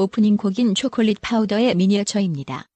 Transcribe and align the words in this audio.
오프닝 0.00 0.36
곡인 0.36 0.76
초콜릿 0.76 1.20
파우더의 1.20 1.74
미니어처입니다. 1.74 2.66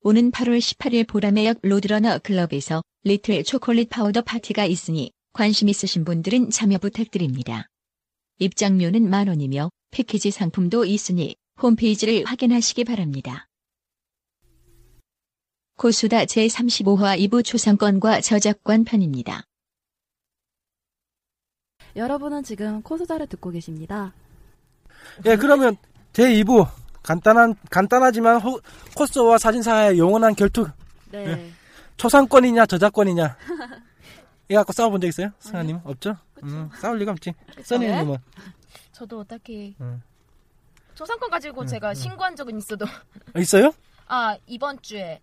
오는 0.00 0.30
8월 0.30 0.58
18일 0.58 1.06
보라매역 1.06 1.58
로드러너 1.60 2.20
클럽에서 2.20 2.82
리틀 3.02 3.44
초콜릿 3.44 3.90
파우더 3.90 4.22
파티가 4.22 4.64
있으니 4.64 5.12
관심 5.34 5.68
있으신 5.68 6.06
분들은 6.06 6.48
참여 6.48 6.78
부탁드립니다. 6.78 7.66
입장료는 8.38 9.10
만원이며 9.10 9.68
패키지 9.90 10.30
상품도 10.30 10.86
있으니 10.86 11.36
홈페이지를 11.60 12.24
확인하시기 12.24 12.84
바랍니다. 12.84 13.46
고수다 15.76 16.24
제35화 16.24 17.18
2부 17.28 17.44
초상권과 17.44 18.22
저작권 18.22 18.84
편입니다. 18.84 19.44
여러분은 21.94 22.42
지금 22.42 22.80
코스다를 22.80 23.26
듣고 23.26 23.50
계십니다. 23.50 24.14
예, 25.26 25.36
그러면 25.36 25.76
제 26.14 26.22
2부 26.22 26.70
간단한 27.02 27.56
간단하지만 27.70 28.40
호, 28.40 28.60
코스와 28.96 29.36
사진사의 29.36 29.98
영원한 29.98 30.34
결투 30.36 30.68
네. 31.10 31.26
네. 31.26 31.52
초상권이냐 31.96 32.66
저작권이냐 32.66 33.36
이거 34.48 34.60
갖고 34.60 34.72
싸워본 34.72 35.00
적 35.00 35.08
있어요? 35.08 35.30
승아님 35.40 35.80
없죠? 35.82 36.16
음, 36.44 36.70
싸울 36.78 36.98
리가 36.98 37.12
없지. 37.12 37.32
써니님은 37.64 38.16
저도 38.92 39.24
딱히 39.24 39.74
음. 39.80 40.02
초상권 40.94 41.30
가지고 41.30 41.62
음, 41.62 41.66
제가 41.66 41.88
음. 41.90 41.94
신고한 41.94 42.36
적은 42.36 42.58
있어도 42.58 42.86
있어요? 43.36 43.74
아 44.06 44.36
이번 44.46 44.80
주에 44.82 45.20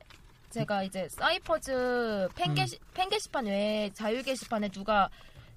제가 0.49 0.83
이제 0.83 1.07
사이퍼즈 1.07 2.27
팬, 2.35 2.53
게시, 2.53 2.77
팬 2.93 3.07
게시판 3.07 3.45
외에 3.45 3.89
자유 3.93 4.21
게시판에 4.23 4.67
누가 4.69 5.09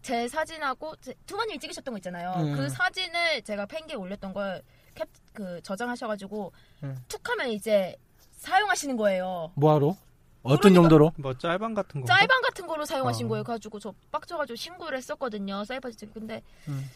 제 0.03 0.29
사진하고 0.29 0.95
제, 1.01 1.13
투마님이 1.27 1.59
찍으셨던 1.59 1.93
거 1.93 1.99
있잖아요. 1.99 2.35
음. 2.37 2.57
그 2.57 2.69
사진을 2.69 3.43
제가 3.43 3.67
팬기에 3.67 3.97
올렸던 3.97 4.33
걸 4.33 4.63
캡 4.95 5.05
그 5.35 5.61
저장하셔가지고 5.63 6.53
음. 6.85 6.97
툭하면 7.09 7.49
이제 7.49 7.97
사용하시는 8.37 8.97
거예요. 8.97 9.51
뭐하러? 9.57 9.97
어떤 10.45 10.59
그러니까- 10.61 10.83
용도로? 10.83 11.13
뭐 11.17 11.37
짤방 11.37 11.75
같은 11.75 12.03
거. 12.03 12.07
짤방 12.07 12.41
같은 12.43 12.67
거로 12.69 12.85
사용하신 12.85 13.27
어. 13.27 13.29
거예요. 13.31 13.43
가지고 13.43 13.81
저 13.81 13.93
빡쳐가지고 14.13 14.55
신고를 14.55 14.97
했었거든요. 14.99 15.65
사이퍼즈 15.65 16.07
근데 16.13 16.41
음. 16.69 16.89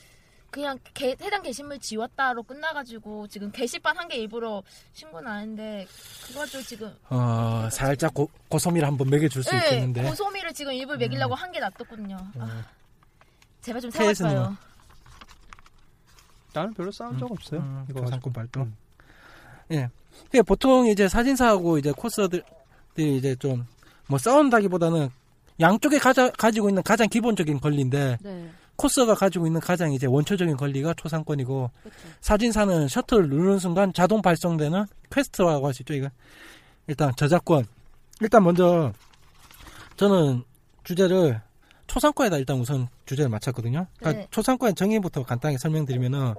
그냥 0.51 0.79
게- 0.95 1.17
해당 1.21 1.43
게시물 1.43 1.79
지웠다로 1.81 2.45
끝나가지고 2.45 3.27
지금 3.27 3.51
게시판 3.51 3.99
한 3.99 4.07
개 4.07 4.17
일부러 4.19 4.63
신고는 4.93 5.57
그거 6.29 6.41
가지고 6.41 6.63
지금 6.63 6.97
어, 7.11 7.69
살짝 7.73 8.15
고, 8.15 8.31
고소미를 8.49 8.87
한번 8.87 9.11
먹여줄 9.11 9.43
수 9.43 9.51
네, 9.51 9.57
있겠는데. 9.65 10.05
고소미를 10.05 10.53
지금 10.55 10.73
일부러 10.73 10.97
먹이려고 10.99 11.35
한개 11.35 11.59
놔뒀거든요. 11.59 12.17
아, 12.39 12.45
음. 12.45 12.65
제발 13.63 13.81
좀 13.81 13.91
싸워줘요. 13.91 14.57
나는 16.59 16.75
별로 16.75 16.91
싸운 16.91 17.19
적 17.19 17.31
없어요. 17.31 17.61
음, 17.61 17.85
이거 17.89 18.01
초상권 18.01 18.33
가지고. 18.33 18.33
발동. 18.33 18.63
음. 18.65 18.77
예. 19.73 19.89
그게 20.25 20.43
보통 20.43 20.87
이제 20.87 21.09
사진사하고 21.09 21.79
이제 21.79 21.93
코스들이 21.93 22.43
이제 22.97 23.35
좀 23.37 23.67
뭐 24.09 24.19
싸운다기보다는 24.19 25.11
양쪽에 25.61 25.99
가자, 25.99 26.31
가지고 26.31 26.69
있는 26.69 26.83
가장 26.83 27.09
기본적인 27.09 27.61
권리인데 27.61 28.19
네. 28.23 28.51
코스가 28.77 29.15
가지고 29.15 29.47
있는 29.47 29.61
가장 29.61 29.93
이제 29.93 30.07
원초적인 30.07 30.57
권리가 30.57 30.95
초상권이고 30.95 31.71
그렇죠. 31.83 31.99
사진사는 32.21 32.89
셔터를 32.89 33.29
누르는 33.29 33.59
순간 33.59 33.93
자동 33.93 34.23
발송되는 34.23 34.87
quest라고 35.11 35.67
할 35.67 35.75
수 35.75 35.83
있죠. 35.83 35.95
이거 35.95 36.09
일단 36.87 37.13
저작권. 37.17 37.67
일단 38.21 38.43
먼저 38.43 38.93
저는 39.97 40.43
주제를 40.85 41.41
초상권에다 41.89 42.37
일단 42.37 42.59
우선 42.59 42.87
주제를 43.07 43.29
맞췄거든요. 43.31 43.87
그러니까 43.99 44.23
네. 44.23 44.29
초상권의 44.31 44.75
정의부터 44.75 45.25
간단하게 45.25 45.59
설명드리면은 45.59 46.35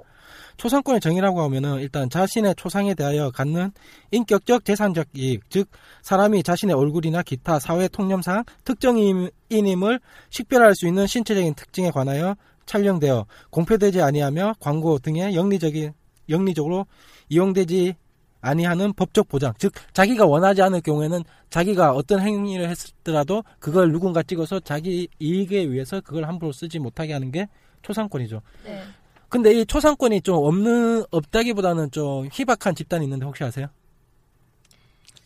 초상권의 0.57 1.01
정의라고 1.01 1.41
하면은 1.43 1.79
일단 1.79 2.09
자신의 2.09 2.55
초상에 2.55 2.93
대하여 2.93 3.31
갖는 3.31 3.71
인격적 4.11 4.63
재산적 4.63 5.07
이익, 5.15 5.49
즉 5.49 5.69
사람이 6.01 6.43
자신의 6.43 6.75
얼굴이나 6.75 7.23
기타 7.23 7.59
사회 7.59 7.87
통념상 7.87 8.43
특정인임을 8.63 9.99
식별할 10.29 10.75
수 10.75 10.87
있는 10.87 11.07
신체적인 11.07 11.55
특징에 11.55 11.91
관하여 11.91 12.35
촬영되어 12.65 13.25
공표되지 13.49 14.01
아니하며 14.01 14.55
광고 14.59 14.99
등의 14.99 15.35
영리적인 15.35 15.93
영리적으로 16.29 16.85
이용되지 17.29 17.95
아니하는 18.41 18.93
법적 18.93 19.27
보장, 19.27 19.53
즉 19.57 19.73
자기가 19.93 20.25
원하지 20.25 20.61
않을 20.61 20.81
경우에는 20.81 21.23
자기가 21.49 21.93
어떤 21.93 22.21
행위를 22.21 22.69
했더라도 22.69 23.43
그걸 23.59 23.91
누군가 23.91 24.23
찍어서 24.23 24.59
자기 24.59 25.07
이익에 25.19 25.69
위해서 25.69 25.99
그걸 26.01 26.25
함부로 26.25 26.51
쓰지 26.51 26.79
못하게 26.79 27.13
하는 27.13 27.31
게 27.31 27.47
초상권이죠. 27.81 28.41
네. 28.65 28.83
근데 29.27 29.53
이 29.53 29.65
초상권이 29.65 30.21
좀 30.21 30.37
없는 30.37 31.03
없다기보다는 31.11 31.91
좀 31.91 32.27
희박한 32.31 32.75
집단이 32.75 33.05
있는데 33.05 33.25
혹시 33.25 33.43
아세요? 33.43 33.67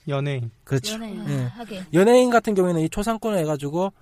연예인. 0.08 0.52
그렇죠. 0.64 0.96
연예인. 0.96 1.30
예. 1.30 1.44
하긴 1.44 1.86
연예인 1.94 2.30
같은 2.30 2.54
경우에는 2.54 2.82
이 2.82 2.90
초상권을 2.90 3.38
해가지고 3.40 3.94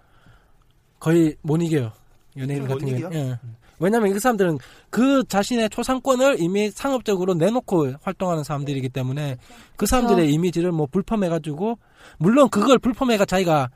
거의 1.00 1.36
못 1.42 1.62
이겨요. 1.62 1.92
연예인 2.38 2.64
못 2.66 2.76
같은? 2.76 2.88
경우는. 2.88 3.14
예. 3.14 3.40
왜냐면 3.82 4.14
그 4.14 4.20
사람들은 4.20 4.60
그 4.90 5.24
자신의 5.28 5.70
초상권을 5.70 6.38
이미 6.40 6.70
상업적으로 6.72 7.34
내놓고 7.34 7.94
활동하는 8.02 8.44
사람들이기 8.44 8.90
때문에 8.90 9.38
그 9.76 9.86
사람들의 9.86 10.32
이미지를 10.32 10.72
뭐 10.72 10.86
불펌해가지고 10.86 11.80
물론 12.18 12.50
그걸 12.50 12.78
불펌해가 12.80 13.26
자기가 13.26 13.70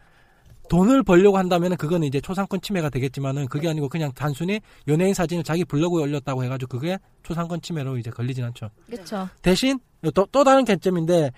돈을 0.69 1.04
벌려고 1.04 1.38
한다면 1.38 1.75
그건 1.78 2.04
이제 2.04 2.19
초상권 2.19 2.62
침해가 2.62 2.90
되겠지만은 2.90 3.48
그게 3.48 3.69
아니고 3.69 3.90
그냥 3.90 4.12
단순히 4.13 4.60
연예인 4.88 5.13
사진을 5.13 5.44
자기 5.44 5.63
블로그에 5.63 6.04
올렸다고 6.04 6.44
해가지고 6.44 6.80
그게 6.80 6.98
초상권 7.24 7.62
침해로 7.62 7.98
이제 7.98 8.10
걸리진 8.10 8.44
않죠. 8.46 8.69
그렇죠. 8.88 9.30
대신 9.42 9.80
또, 10.13 10.25
또 10.31 10.44
다른 10.44 10.66
개점인데 10.66 11.31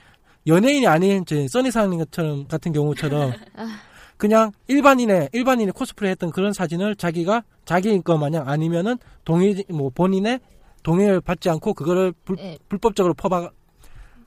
연예인이 0.47 0.87
아닌 0.87 1.25
저 1.25 1.35
써니 1.47 1.71
사장님처럼 1.71 2.47
같은 2.47 2.71
경우처럼 2.71 3.33
그냥 4.18 4.52
일반인의 4.68 5.30
일반인이 5.31 5.71
코스프레 5.71 6.09
했던 6.12 6.31
그런 6.31 6.54
사진을 6.54 6.95
자기가 6.95 7.44
자기인 7.66 8.04
거 8.04 8.18
마냥 8.18 8.47
아니면은 8.50 8.97
동의 9.26 9.64
뭐 9.69 9.90
본인의 9.94 10.40
동의를 10.83 11.21
받지 11.21 11.50
않고 11.50 11.74
그거를 11.74 12.14
불, 12.26 12.38
예. 12.40 12.57
불법적으로 12.69 13.14
퍼박 13.14 13.54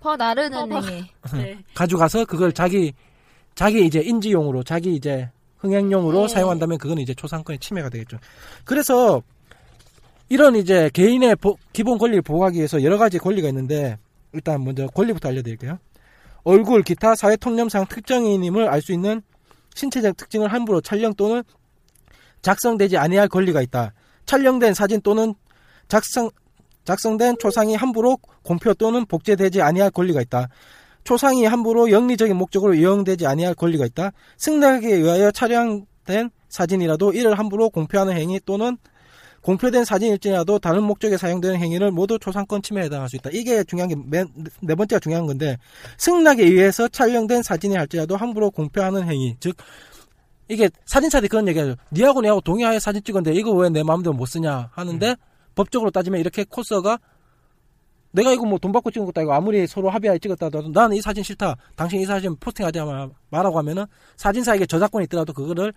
퍼 0.01 0.17
나르는. 0.17 0.73
행위. 0.73 1.05
네. 1.35 1.59
가져가서 1.75 2.25
그걸 2.27 2.53
자기 2.53 2.93
자기 3.55 3.85
이제 3.85 4.01
인지용으로 4.01 4.63
자기 4.63 4.95
이제 4.95 5.29
흥행용으로 5.59 6.23
네. 6.27 6.29
사용한다면 6.35 6.79
그건 6.79 6.99
이제 6.99 7.13
초상권의 7.15 7.59
침해가 7.59 7.89
되겠죠. 7.91 8.19
그래서 8.65 9.23
이런 10.29 10.55
이제 10.57 10.89
개인의 10.95 11.37
보- 11.37 11.59
기본 11.73 11.99
권리를 11.99 12.23
보호하기 12.23 12.57
위해서 12.57 12.83
여러 12.83 12.97
가지 12.97 13.19
권리가 13.19 13.49
있는데 13.49 13.99
일단 14.33 14.63
먼저 14.65 14.87
권리부터 14.87 15.29
알려드릴게요. 15.29 15.79
얼굴, 16.45 16.83
기타, 16.83 17.15
사회 17.17 17.37
통념상 17.37 17.85
특정인임을 17.87 18.69
알 18.71 18.81
수 18.81 18.93
있는 18.93 19.21
신체적 19.75 20.17
특징을 20.17 20.53
함부로 20.53 20.81
촬영 20.81 21.15
또는 21.15 21.43
작성되지 22.43 22.97
아니할 22.97 23.29
권리가 23.29 23.63
있다. 23.63 23.93
촬영된 24.27 24.75
사진 24.75 25.01
또는 25.01 25.35
작성 25.89 26.31
작성된 26.85 27.37
초상이 27.39 27.75
함부로 27.75 28.19
공표 28.43 28.73
또는 28.75 29.05
복제되지 29.07 29.61
아니할 29.63 29.91
권리가 29.91 30.21
있다. 30.23 30.49
초상이 31.05 31.45
함부로 31.45 31.91
영리적인 31.91 32.37
목적으로 32.37 32.75
이용되지 32.75 33.27
아니할 33.27 33.55
권리가 33.55 33.87
있다. 33.87 34.13
승낙에 34.39 34.89
의하여 34.89 35.31
촬영된 35.31 36.31
사진이라도 36.49 37.13
이를 37.13 37.39
함부로 37.39 37.71
공표하는 37.71 38.15
행위 38.15 38.41
또는 38.45 38.77
공표된 39.43 39.85
사진일지라도 39.85 40.59
다른 40.59 40.83
목적에 40.85 41.17
사용되는 41.17 41.57
행위를 41.59 41.91
모두 41.91 42.19
초상권 42.19 42.63
침해에 42.63 42.85
해당할 42.85 43.09
수 43.09 43.17
있다. 43.17 43.31
이게 43.33 43.65
중요한 43.65 43.89
게 43.89 44.25
네 44.61 44.75
번째가 44.75 45.01
중요한 45.01 45.27
건데 45.27 45.57
승낙에 45.97 46.43
의해서 46.43 46.89
촬영된 46.89 47.43
사진이 47.43 47.75
할지라도 47.77 48.17
함부로 48.17 48.51
공표하는 48.51 49.09
행위 49.09 49.37
즉 49.41 49.57
이게 50.49 50.69
사진사들이 50.85 51.29
그런 51.29 51.47
얘기하죠. 51.49 51.77
니하고 51.93 52.21
내하고 52.21 52.41
동의하에 52.41 52.79
사진 52.81 53.03
찍었는데 53.03 53.39
이거 53.39 53.53
왜 53.53 53.71
내 53.71 53.83
마음대로 53.83 54.13
못 54.13 54.27
쓰냐 54.27 54.71
하는데 54.73 55.17
법적으로 55.55 55.91
따지면 55.91 56.21
이렇게 56.21 56.45
코스가 56.45 56.99
내가 58.13 58.33
이거 58.33 58.45
뭐 58.45 58.59
돈 58.59 58.73
받고 58.73 58.91
찍은 58.91 59.07
것도 59.07 59.21
아니고 59.21 59.33
아무리 59.33 59.67
서로 59.67 59.89
합의하에 59.91 60.19
찍었다 60.19 60.47
하더라도 60.47 60.69
나는 60.71 60.97
이 60.97 61.01
사진 61.01 61.23
싫다. 61.23 61.57
당신 61.77 62.01
이 62.01 62.05
사진 62.07 62.37
포스팅하지 62.37 62.81
마- 62.81 63.09
말라고 63.31 63.57
하면은 63.59 63.87
사진사에게 64.17 64.67
저작권이 64.67 65.05
있더라도 65.05 65.33
그거를 65.33 65.73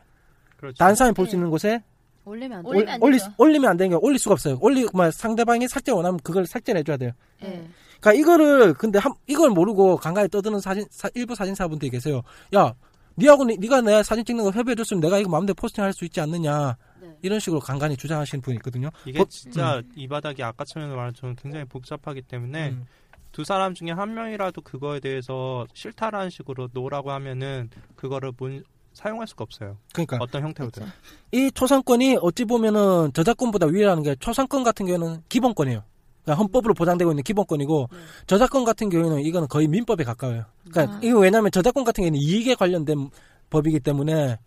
그렇죠. 0.58 0.76
다른 0.78 0.96
사람이 0.96 1.14
볼 1.14 1.28
수 1.28 1.36
있는 1.36 1.50
곳에 1.52 1.84
올리면 2.26 2.60
안 2.60 2.66
올리면. 2.66 2.90
안 2.90 3.02
올리, 3.04 3.18
되죠. 3.18 3.32
올리면 3.38 3.70
안 3.72 3.78
되는 3.78 3.92
게 3.92 3.96
올릴 4.06 4.18
수가 4.20 4.34
없어요. 4.34 4.58
올리, 4.62 4.86
뭐 4.94 5.10
상대방이 5.12 5.68
삭제 5.68 5.92
원하면 5.92 6.20
그걸 6.24 6.46
삭제를 6.46 6.80
해줘야 6.80 6.98
돼요. 6.98 7.12
네. 7.42 7.68
그러니까 8.00 8.14
이거를 8.14 8.74
근데 8.74 9.00
한, 9.00 9.14
이걸 9.28 9.50
모르고 9.50 9.98
간간히 9.98 10.28
떠드는 10.30 10.60
사진 10.60 10.86
사- 10.90 11.10
일부 11.16 11.36
사진사분들이 11.36 11.90
계세요. 11.92 12.22
야, 12.56 12.74
니하고 13.18 13.46
니, 13.46 13.58
네가 13.58 13.82
내 13.82 14.02
사진 14.04 14.26
찍는 14.26 14.44
거 14.44 14.52
협의해줬으면 14.52 15.02
내가 15.02 15.20
이거 15.20 15.30
마음대로 15.30 15.54
posting할 15.56 15.94
수 15.94 16.04
있지 16.06 16.20
않느냐 16.20 16.76
네. 17.02 17.16
이런 17.22 17.40
식으로 17.40 17.60
간간히 17.60 17.96
주장하시는 17.96 18.42
분이 18.42 18.56
있거든요. 18.58 18.90
이게 19.06 19.20
법- 19.20 19.30
진짜 19.30 19.82
이 19.96 20.08
바닥이 20.08 20.42
아까처럼 20.44 20.96
말처럼 20.96 21.36
굉장히 21.36 21.66
복잡하기 21.66 22.24
때문에 22.24 22.70
음. 22.72 22.86
두 23.32 23.44
사람 23.44 23.74
중에 23.74 23.92
한 23.92 24.14
명이라도 24.14 24.62
그거에 24.62 25.00
대해서 25.00 25.66
싫다라는 25.74 26.30
식으로 26.30 26.70
no라고 26.74 27.12
하면은 27.12 27.70
그거를 27.96 28.32
문, 28.38 28.64
사용할 28.94 29.28
수가 29.28 29.44
없어요. 29.44 29.78
그러니까 29.94 30.18
어떤 30.20 30.44
형태로든. 30.44 30.84
이 31.32 31.52
초상권이 31.52 32.18
어찌 32.22 32.46
보면은 32.46 33.12
저작권보다 33.14 33.68
위라는 33.68 34.04
게 34.04 34.16
초상권 34.16 34.64
같은 34.64 34.86
경우는 34.86 35.24
기본권이에요. 35.30 35.84
그러니까 36.24 36.40
헌법으로 36.42 36.74
보장되고 36.74 37.12
있는 37.12 37.24
기본권이고 37.24 37.88
네. 37.92 37.98
저작권 38.28 38.64
같은 38.64 38.90
경우에는 38.90 39.22
이거는 39.22 39.48
거의 39.50 39.68
민법에 39.68 40.04
가까워요. 40.04 40.46
그러니까 40.70 40.96
아. 40.96 41.00
이거 41.04 41.20
왜냐하면 41.20 41.52
저작권 41.52 41.84
같은 41.84 42.02
경우에는 42.04 42.20
이익에 42.20 42.56
관련된 42.56 43.10
법이기 43.50 43.80
때문에 43.82 44.38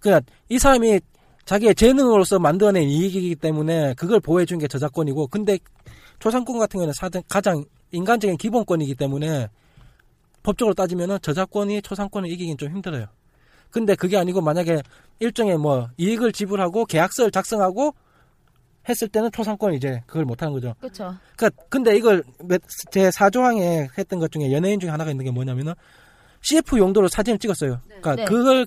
그러니까 0.00 0.30
이 0.48 0.58
사람이 0.58 1.00
자기의 1.44 1.74
재능으로서 1.74 2.38
만들어낸 2.38 2.88
이익이기 2.88 3.36
때문에 3.36 3.94
그걸 3.94 4.20
보호해 4.20 4.44
준 4.44 4.58
게 4.58 4.68
저작권이고 4.68 5.26
근데 5.28 5.58
초상권 6.20 6.58
같은 6.58 6.78
경우는 6.78 6.92
사전- 6.92 7.22
가장 7.28 7.64
인간적인 7.90 8.36
기본권이기 8.36 8.94
때문에 8.94 9.48
법적으로 10.42 10.74
따지면은 10.74 11.18
저작권이 11.22 11.82
초상권을 11.82 12.30
이기긴 12.30 12.56
좀 12.58 12.70
힘들어요. 12.70 13.06
근데 13.70 13.94
그게 13.94 14.16
아니고 14.16 14.40
만약에 14.40 14.82
일종의 15.20 15.58
뭐 15.58 15.88
이익을 15.96 16.32
지불하고 16.32 16.84
계약서를 16.86 17.30
작성하고 17.30 17.94
했을 18.88 19.08
때는 19.08 19.30
초상권 19.32 19.74
이제 19.74 20.02
그걸 20.06 20.24
못 20.24 20.40
하는 20.40 20.52
거죠. 20.54 20.74
그렇죠. 20.80 21.14
그러니까 21.36 21.62
근데 21.68 21.96
이걸 21.96 22.22
몇- 22.44 22.62
제 22.90 23.10
4조항에 23.10 23.88
했던 23.98 24.18
것 24.18 24.30
중에 24.32 24.50
연예인 24.52 24.80
중에 24.80 24.88
하나가 24.90 25.10
있는 25.10 25.24
게 25.24 25.30
뭐냐면은 25.30 25.74
CF 26.40 26.78
용도로 26.78 27.08
사진을 27.08 27.38
찍었어요. 27.38 27.80
그러니까 27.86 28.14
네. 28.16 28.24
그걸 28.24 28.66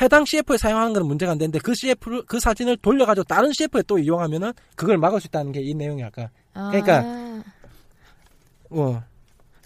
해당 0.00 0.24
CF에 0.24 0.56
사용하는 0.56 0.92
건 0.94 1.06
문제가 1.06 1.32
안 1.32 1.38
되는데 1.38 1.58
그 1.58 1.74
CF를 1.74 2.22
그 2.26 2.38
사진을 2.40 2.76
돌려가지고 2.78 3.24
다른 3.24 3.50
CF에 3.52 3.82
또 3.86 3.98
이용하면은 3.98 4.52
그걸 4.76 4.96
막을 4.96 5.20
수 5.20 5.26
있다는 5.26 5.52
게 5.52 5.60
이 5.60 5.74
내용이 5.74 6.02
아까 6.04 6.30
그러니까 6.54 6.98
아, 7.04 7.42
어 8.70 9.02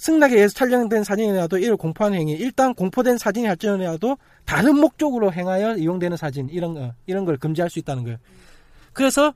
승낙에 0.02 0.35
의해서 0.35 0.52
촬영된 0.54 1.04
사진이라도 1.04 1.59
이를 1.59 1.76
공포하는 1.76 2.18
행위 2.18 2.32
일단 2.32 2.75
공포된 2.75 3.18
사진이 3.18 3.47
할지라도 3.47 4.18
다른 4.44 4.76
목적으로 4.76 5.32
행하여 5.32 5.76
이용되는 5.76 6.16
사진 6.16 6.49
이런 6.50 6.75
거 6.75 6.92
이런 7.06 7.25
걸 7.25 7.37
금지할 7.37 7.71
수 7.71 7.78
있다는 7.78 8.02
거예요. 8.02 8.18
그래서 8.92 9.32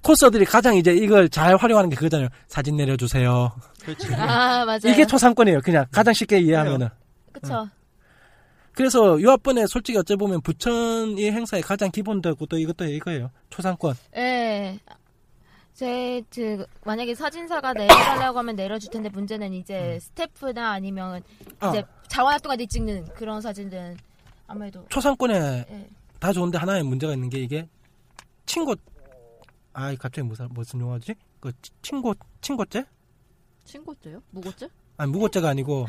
코스들이 0.00 0.46
가장 0.46 0.74
이제 0.74 0.94
이걸 0.94 1.28
잘 1.28 1.54
활용하는 1.56 1.90
게 1.90 1.96
그거잖아요. 1.96 2.30
사진 2.48 2.78
내려주세요. 2.78 3.52
그렇지. 3.82 4.14
아 4.14 4.64
맞아요. 4.64 4.80
이게 4.86 5.04
초상권이에요. 5.04 5.60
그냥 5.60 5.84
가장 5.90 6.14
쉽게 6.14 6.38
이해하면은. 6.38 6.88
그쵸. 7.32 7.68
그래서 8.72 9.20
요 9.20 9.32
앞번에 9.32 9.66
솔직히 9.66 9.98
어찌 9.98 10.16
보면 10.16 10.40
부천 10.40 11.18
이 11.18 11.30
행사의 11.30 11.62
가장 11.62 11.90
기본되고 11.90 12.46
또 12.46 12.56
이것도 12.56 12.86
이거예요. 12.86 13.30
초상권. 13.50 13.96
예. 14.16 14.78
제, 15.74 16.22
그, 16.32 16.64
만약에 16.84 17.16
사진사가 17.16 17.72
내려달라고 17.72 18.38
하면 18.38 18.54
내려줄 18.54 18.90
텐데 18.92 19.08
문제는 19.08 19.52
이제 19.52 19.98
스태프나 20.00 20.70
아니면 20.70 21.20
아, 21.58 21.70
이제 21.70 21.84
자원활동가들이 22.06 22.68
찍는 22.68 23.06
그런 23.14 23.40
사진들은 23.40 23.96
아무래도 24.46 24.86
초상권에 24.88 25.66
예. 25.68 25.88
다 26.20 26.32
좋은데 26.32 26.58
하나의 26.58 26.84
문제가 26.84 27.12
있는 27.12 27.28
게 27.28 27.38
이게 27.38 27.68
친고 28.46 28.76
아 29.72 29.92
갑자기 29.96 30.22
무슨 30.22 30.48
무슨 30.50 30.80
용어지? 30.80 31.16
그 31.40 31.50
치- 31.60 31.72
친고 31.82 32.14
친고죄? 32.40 32.84
친고죄요? 33.64 34.22
무고죄? 34.30 34.68
아니 34.96 35.10
무고죄가 35.10 35.48
아니고 35.48 35.86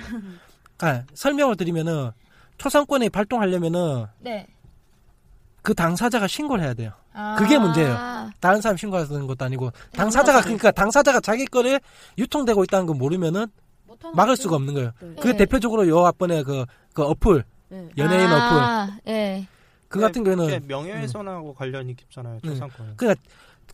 아, 0.79 1.03
설명을 1.13 1.57
드리면은 1.57 2.09
초상권이 2.57 3.09
발동하려면은 3.09 4.07
네. 4.19 4.47
그 5.65 5.73
당사자가 5.73 6.27
신고를 6.27 6.63
해야 6.63 6.75
돼요. 6.75 6.91
아, 7.11 7.35
그게 7.39 7.57
문제예요. 7.57 8.29
다른 8.39 8.61
사람 8.61 8.77
신고하는 8.77 9.25
것도 9.25 9.43
아니고 9.45 9.71
당사자가 9.93 10.33
당사자. 10.33 10.43
그러니까 10.43 10.71
당사자가 10.71 11.19
자기 11.19 11.45
거를 11.45 11.81
유통되고 12.19 12.63
있다는 12.63 12.85
거 12.85 12.93
모르면은 12.93 13.47
막을? 14.13 14.37
수가 14.37 14.57
없는 14.57 14.75
거예요. 14.75 14.91
네. 15.01 15.15
그 15.19 15.29
네. 15.29 15.37
대표적으로 15.37 15.87
요 15.87 16.05
앞번에 16.05 16.43
그, 16.43 16.65
그 16.93 17.01
어플 17.01 17.43
네. 17.69 17.89
연예인 17.97 18.25
어플 18.25 18.35
아, 18.35 18.97
예. 19.07 19.47
그 19.87 19.99
같은 19.99 20.23
그게 20.23 20.35
경우는 20.35 20.67
명예훼손하고 20.67 21.55
관련이 21.55 21.95
깊잖아요. 21.95 22.39
음. 22.43 22.49
초상권. 22.49 22.93
그러니까 22.97 23.21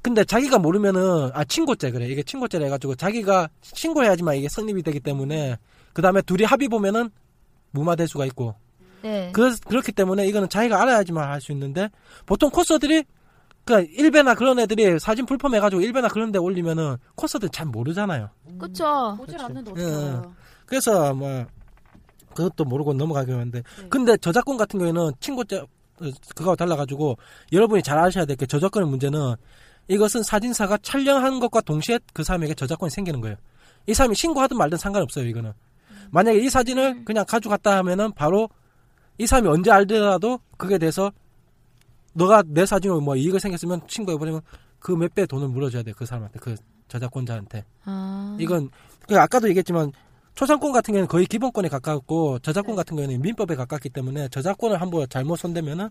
근데 0.01 0.23
자기가 0.23 0.59
모르면은 0.59 1.31
아 1.33 1.43
친고죄 1.43 1.91
그래 1.91 2.07
이게 2.07 2.23
친고죄라 2.23 2.65
해가지고 2.65 2.95
자기가 2.95 3.49
신고해야지만 3.61 4.37
이게 4.37 4.47
성립이 4.47 4.81
되기 4.83 5.01
때문에 5.01 5.57
그 5.91 6.01
다음에 6.01 6.21
둘이 6.21 6.45
합의 6.45 6.69
보면은 6.69 7.09
무마될 7.71 8.07
수가 8.07 8.25
있고 8.27 8.55
네. 9.01 9.31
그, 9.33 9.55
그렇기 9.67 9.91
때문에 9.91 10.27
이거는 10.27 10.49
자기가 10.49 10.81
알아야지만 10.81 11.27
할 11.29 11.41
수 11.41 11.51
있는데 11.51 11.89
보통 12.25 12.49
코스들이 12.49 13.03
그러니까 13.63 13.91
일베나 13.95 14.33
그런 14.35 14.59
애들이 14.59 14.99
사진 14.99 15.25
풀펌 15.25 15.49
해가지고 15.55 15.81
일베나 15.81 16.07
그런 16.07 16.31
데 16.31 16.39
올리면은 16.39 16.97
코스들 17.15 17.49
잘 17.49 17.65
모르잖아요. 17.67 18.29
그쵸. 18.59 19.15
보질. 19.17 19.39
않는데 19.39 19.71
예, 19.77 19.83
어떻게 19.83 19.95
알아요? 19.95 20.35
그래서 20.65 21.13
뭐 21.13 21.45
그것도 22.35 22.63
모르고 22.65 22.93
넘어가긴 22.93 23.33
하는데 23.35 23.61
네. 23.61 23.87
근데 23.89 24.17
저작권 24.17 24.57
같은 24.57 24.79
경우에는 24.79 25.01
어, 25.01 25.11
그거와 26.35 26.55
달라가지고 26.55 27.17
여러분이 27.51 27.83
잘 27.83 27.99
아셔야 27.99 28.25
될 28.25 28.35
게 28.35 28.45
저작권의 28.47 28.89
문제는 28.89 29.35
이것은 29.87 30.23
사진사가 30.23 30.77
촬영한 30.81 31.39
것과 31.39 31.61
동시에 31.61 31.99
그 32.13 32.23
사람에게 32.23 32.53
저작권이 32.55 32.89
생기는 32.89 33.19
거예요. 33.21 33.35
이 33.87 33.93
사람이 33.93 34.15
신고하든 34.15 34.57
말든 34.57 34.77
상관없어요. 34.77 35.25
이거는 35.27 35.53
만약에 36.11 36.39
이 36.39 36.49
사진을 36.49 37.03
그냥 37.05 37.25
가져갔다 37.27 37.77
하면은 37.77 38.11
바로 38.13 38.49
이 39.21 39.27
사람이 39.27 39.47
언제 39.47 39.69
알더라도 39.71 40.39
그게 40.57 40.77
돼서 40.79 41.11
너가 42.13 42.43
내 42.45 42.65
사진으로 42.65 43.01
뭐 43.01 43.15
이익을 43.15 43.39
생겼으면 43.39 43.81
신고해버리면 43.87 44.41
그 44.79 44.93
몇 44.95 45.13
배 45.13 45.25
돈을 45.27 45.47
물어줘야 45.49 45.83
돼 45.83 45.93
그 45.93 46.05
사람한테 46.05 46.39
그 46.39 46.55
저작권자한테. 46.87 47.63
아. 47.85 48.35
이건 48.39 48.69
그 49.07 49.19
아까도 49.19 49.47
얘기했지만 49.49 49.91
초상권 50.33 50.71
같은 50.71 50.93
경우는 50.93 51.07
거의 51.07 51.25
기본권에 51.27 51.69
가깝고 51.69 52.39
저작권 52.39 52.75
같은 52.75 52.95
경우는 52.97 53.21
민법에 53.21 53.55
가깝기 53.55 53.89
때문에 53.89 54.27
저작권을 54.29 54.81
한번 54.81 55.05
잘못 55.09 55.35
손대면은 55.37 55.89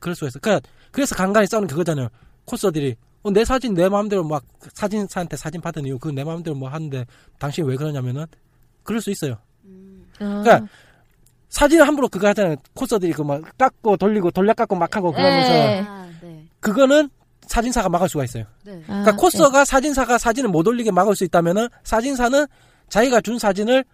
그럴 0.00 0.14
수가 0.14 0.28
있어. 0.28 0.38
그 0.40 0.60
그래서 0.92 1.14
간간히 1.14 1.46
싸우는 1.46 1.68
그거잖아요. 1.68 2.08
코스들이 2.46 2.96
어, 3.22 3.30
내 3.30 3.44
사진 3.44 3.74
내 3.74 3.88
마음대로 3.88 4.24
막 4.24 4.44
사진사한테 4.74 5.36
사진 5.36 5.60
받은 5.60 5.84
이유 5.86 5.98
그 5.98 6.10
내 6.10 6.24
마음대로 6.24 6.56
뭐 6.56 6.68
하는데 6.70 7.04
당신이 7.38 7.68
왜 7.68 7.76
그러냐면은 7.76 8.26
그럴 8.82 9.00
수 9.00 9.10
있어요. 9.10 9.36
음. 9.64 10.06
아. 10.20 10.42
그러니까 10.42 10.66
사진을 11.54 11.86
함부로 11.86 12.08
그거 12.08 12.26
하잖아요. 12.28 12.56
코스들이 12.74 13.12
그 13.12 13.22
막 13.22 13.40
깎고 13.56 13.96
돌리고 13.96 14.30
돌려 14.32 14.52
깎고 14.54 14.74
막 14.74 14.94
하고 14.96 15.12
그러면서 15.12 15.50
네. 15.52 15.84
아, 15.86 16.08
네. 16.20 16.44
그거는 16.60 17.08
사진사가 17.46 17.88
막을 17.88 18.08
수가 18.08 18.24
있어요. 18.24 18.44
네. 18.64 18.82
아, 18.88 19.02
그러니까 19.02 19.12
코스가 19.16 19.64
사진사가 19.64 20.18
사진을 20.18 20.50
못 20.50 20.66
올리게 20.66 20.90
막을 20.90 21.14
수 21.14 21.22
있다면은 21.24 21.68
사진사는 21.84 22.46
자기가 22.88 23.20
준 23.20 23.38
사진을 23.38 23.84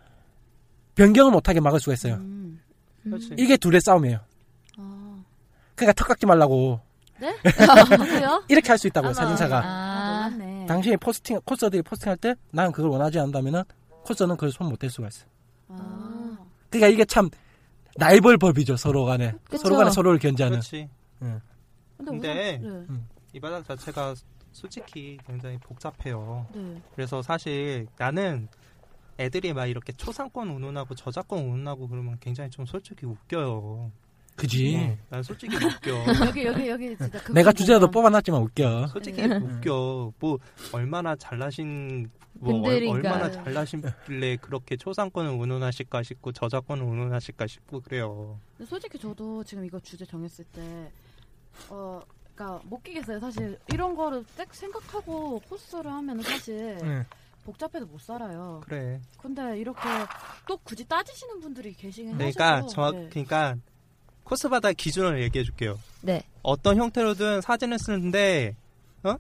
변경을 0.95 1.33
못하게 1.33 1.61
막을 1.61 1.81
수가 1.81 1.93
있어요. 1.95 2.15
음. 2.15 2.61
그렇지. 3.05 3.35
이게 3.39 3.57
둘의 3.59 3.81
싸움이에요. 3.83 4.21
아. 4.79 5.23
그러니까 5.75 5.93
턱 5.93 6.09
깎지 6.09 6.25
말라고 6.27 6.81
네? 7.19 7.35
이렇게 8.49 8.69
할 8.69 8.79
수 8.79 8.87
있다고요. 8.87 9.11
아마. 9.11 9.15
사진사가 9.15 9.59
아. 9.59 10.31
아. 10.33 10.67
당신이 10.67 10.97
포스팅 10.97 11.39
코스들이 11.45 11.83
포스팅할 11.83 12.17
때 12.17 12.35
나는 12.53 12.73
그걸 12.73 12.91
원하지 12.91 13.19
않는다면은 13.19 13.65
코스는 14.05 14.37
그걸 14.37 14.51
손 14.51 14.69
못 14.69 14.79
댈 14.79 14.89
수가 14.91 15.09
있어. 15.09 15.23
요 15.25 15.27
아. 15.69 16.39
그러니까 16.71 16.89
이게 16.89 17.05
참 17.05 17.29
라이벌 17.99 18.39
법이죠 18.39 18.77
서로 18.77 19.05
간에 19.05 19.33
그쵸. 19.45 19.59
서로 19.65 19.77
간에 19.77 19.91
서로를 19.91 20.19
견제하는. 20.19 20.59
그렇지. 20.61 20.89
근데, 21.19 22.11
근데- 22.11 22.61
우선, 22.63 22.87
네. 22.89 23.01
이 23.35 23.41
바닥 23.41 23.65
자체가 23.67 24.15
솔직히 24.53 25.19
굉장히 25.27 25.59
복잡해요. 25.59 26.47
네. 26.55 26.81
그래서 26.95 27.23
사실 27.23 27.87
나는 27.99 28.49
애들이 29.19 29.53
막 29.53 29.67
이렇게 29.67 29.93
초상권 29.93 30.49
운운하고 30.51 30.95
저작권 30.95 31.41
운운하고 31.41 31.89
그러면 31.89 32.17
굉장히 32.21 32.49
좀 32.51 32.65
솔직히 32.67 33.07
웃겨요. 33.07 33.91
그지. 34.37 34.77
어, 34.77 34.97
난 35.11 35.23
솔직히 35.23 35.55
웃겨. 35.63 35.91
여기 36.27 36.47
여기 36.47 36.69
여기 36.69 36.97
진짜 36.97 37.23
그 37.23 37.33
내가 37.33 37.53
주제라도 37.53 37.91
뽑아놨지만 37.91 38.41
웃겨. 38.41 38.87
솔직히 38.89 39.27
네. 39.27 39.37
웃겨. 39.37 40.13
뭐 40.19 40.39
얼마나 40.73 41.15
잘나신 41.17 42.11
뭐 42.41 42.55
얼, 42.55 42.81
분들인가. 42.81 42.93
얼마나 42.93 43.31
잘나신길래 43.31 44.39
그렇게 44.39 44.77
초상권을 44.77 45.31
운운하실까 45.31 46.03
싶고 46.03 46.33
저작권을 46.33 46.83
운운하실까 46.83 47.47
싶고 47.47 47.81
그래요. 47.81 48.39
솔직히 48.67 48.99
저도 48.99 49.45
지금 49.45 49.65
이거 49.65 49.79
주제 49.81 50.05
정했을 50.05 50.45
때, 50.47 50.91
어, 51.69 52.01
그니까 52.35 52.61
못 52.65 52.83
끼겠어요. 52.83 53.21
사실 53.21 53.59
이런 53.73 53.95
거를 53.95 54.25
딱 54.37 54.53
생각하고 54.55 55.41
코스를 55.41 55.93
하면 55.93 56.23
사실 56.23 56.79
응. 56.83 57.05
복잡해도 57.45 57.85
못 57.87 58.01
살아요. 58.01 58.63
그래. 58.65 59.01
근데 59.19 59.59
이렇게 59.59 59.81
또 60.49 60.57
굳이 60.59 60.87
따지시는 60.87 61.41
분들이 61.41 61.75
계시긴 61.75 62.17
그러니까 62.17 62.57
하셔서, 62.57 62.69
정확 62.75 62.95
네. 62.95 63.09
그러니까 63.11 63.57
코스바다 64.25 64.73
기준을 64.73 65.23
얘기해 65.25 65.45
줄게요. 65.45 65.79
네. 66.01 66.23
어떤 66.43 66.79
형태로든 66.79 67.43
사진을 67.43 67.79
쓰는데 67.79 68.57
어? 69.03 69.17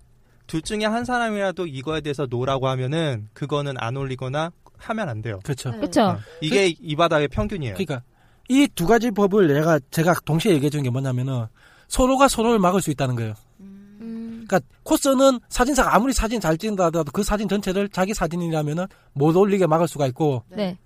둘 0.50 0.62
중에 0.62 0.84
한 0.84 1.04
사람이라도 1.04 1.66
이거에 1.68 2.00
대해서 2.00 2.26
노라고 2.28 2.66
하면은 2.68 3.28
그거는 3.34 3.74
안 3.78 3.96
올리거나 3.96 4.50
하면 4.78 5.08
안 5.08 5.22
돼요. 5.22 5.38
그렇죠. 5.44 5.70
네. 5.70 5.78
그쵸. 5.78 6.02
어, 6.02 6.18
이게 6.40 6.74
이 6.80 6.96
바닥의 6.96 7.28
평균이에요. 7.28 7.74
그러니까 7.74 8.02
이 8.48 8.66
두 8.74 8.84
가지 8.88 9.12
법을 9.12 9.46
내가 9.46 9.78
제가 9.92 10.14
동시에 10.24 10.52
얘기해 10.54 10.70
준 10.70 10.82
게 10.82 10.90
뭐냐면은 10.90 11.46
서로가 11.86 12.26
서로를 12.26 12.58
막을 12.58 12.80
수 12.82 12.90
있다는 12.90 13.14
거예요. 13.14 13.34
음, 13.60 13.98
음. 14.00 14.44
그러니까 14.48 14.60
코스는 14.82 15.38
사진사가 15.50 15.94
아무리 15.94 16.12
사진 16.12 16.40
잘 16.40 16.58
찍는다 16.58 16.86
하더라도 16.86 17.12
그 17.12 17.22
사진 17.22 17.48
전체를 17.48 17.88
자기 17.88 18.12
사진이라면은 18.12 18.86
못 19.12 19.36
올리게 19.36 19.68
막을 19.68 19.86
수가 19.86 20.08
있고 20.08 20.42
네. 20.48 20.76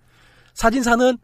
사진사는 0.53 1.17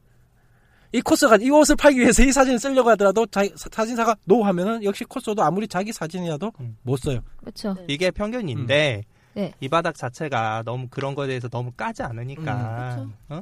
이 0.93 1.01
코스가 1.01 1.37
이 1.41 1.51
옷을 1.51 1.77
팔기 1.77 2.01
위해서 2.01 2.23
이 2.23 2.33
사진을 2.33 2.59
쓰려고 2.59 2.91
하더라도 2.91 3.25
자기, 3.27 3.53
사- 3.57 3.69
사진사가 3.71 4.17
노 4.25 4.43
하면은 4.45 4.83
역시 4.83 5.05
코스도 5.05 5.41
아무리 5.43 5.69
자기 5.69 5.93
사진이라도 5.93 6.51
음. 6.61 6.77
못 6.83 6.97
써요. 6.99 7.21
그쵸. 7.45 7.75
네. 7.75 7.85
이게 7.89 8.11
평균인데 8.11 9.03
네. 9.35 9.53
이 9.61 9.69
바닥 9.69 9.95
자체가 9.95 10.63
너무 10.65 10.89
그런 10.91 11.15
거에 11.15 11.29
대해서 11.29 11.49
너무 11.49 11.71
까지 11.77 12.03
않으니까. 12.03 12.97
음, 12.99 13.13
어? 13.29 13.41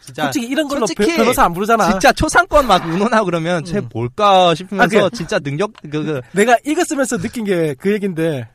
진짜 0.00 0.24
솔직히 0.24 0.46
이런 0.46 0.68
걸로 0.68 0.86
솔직히 0.86 1.06
변- 1.08 1.16
변호사 1.16 1.44
안 1.44 1.52
부르잖아. 1.52 1.90
진짜 1.90 2.12
초상권 2.12 2.66
막 2.68 2.84
운운하고 2.86 3.24
그러면 3.24 3.64
쟤 3.64 3.78
음. 3.78 3.88
뭘까 3.92 4.54
싶으면서 4.54 5.06
아, 5.06 5.08
그- 5.08 5.16
진짜 5.16 5.38
능력 5.40 5.72
그, 5.82 5.88
그 5.90 6.20
내가 6.32 6.56
이거 6.64 6.84
쓰면서 6.84 7.16
느낀 7.18 7.44
게 7.44 7.74
그 7.78 7.92
얘긴데 7.92 8.48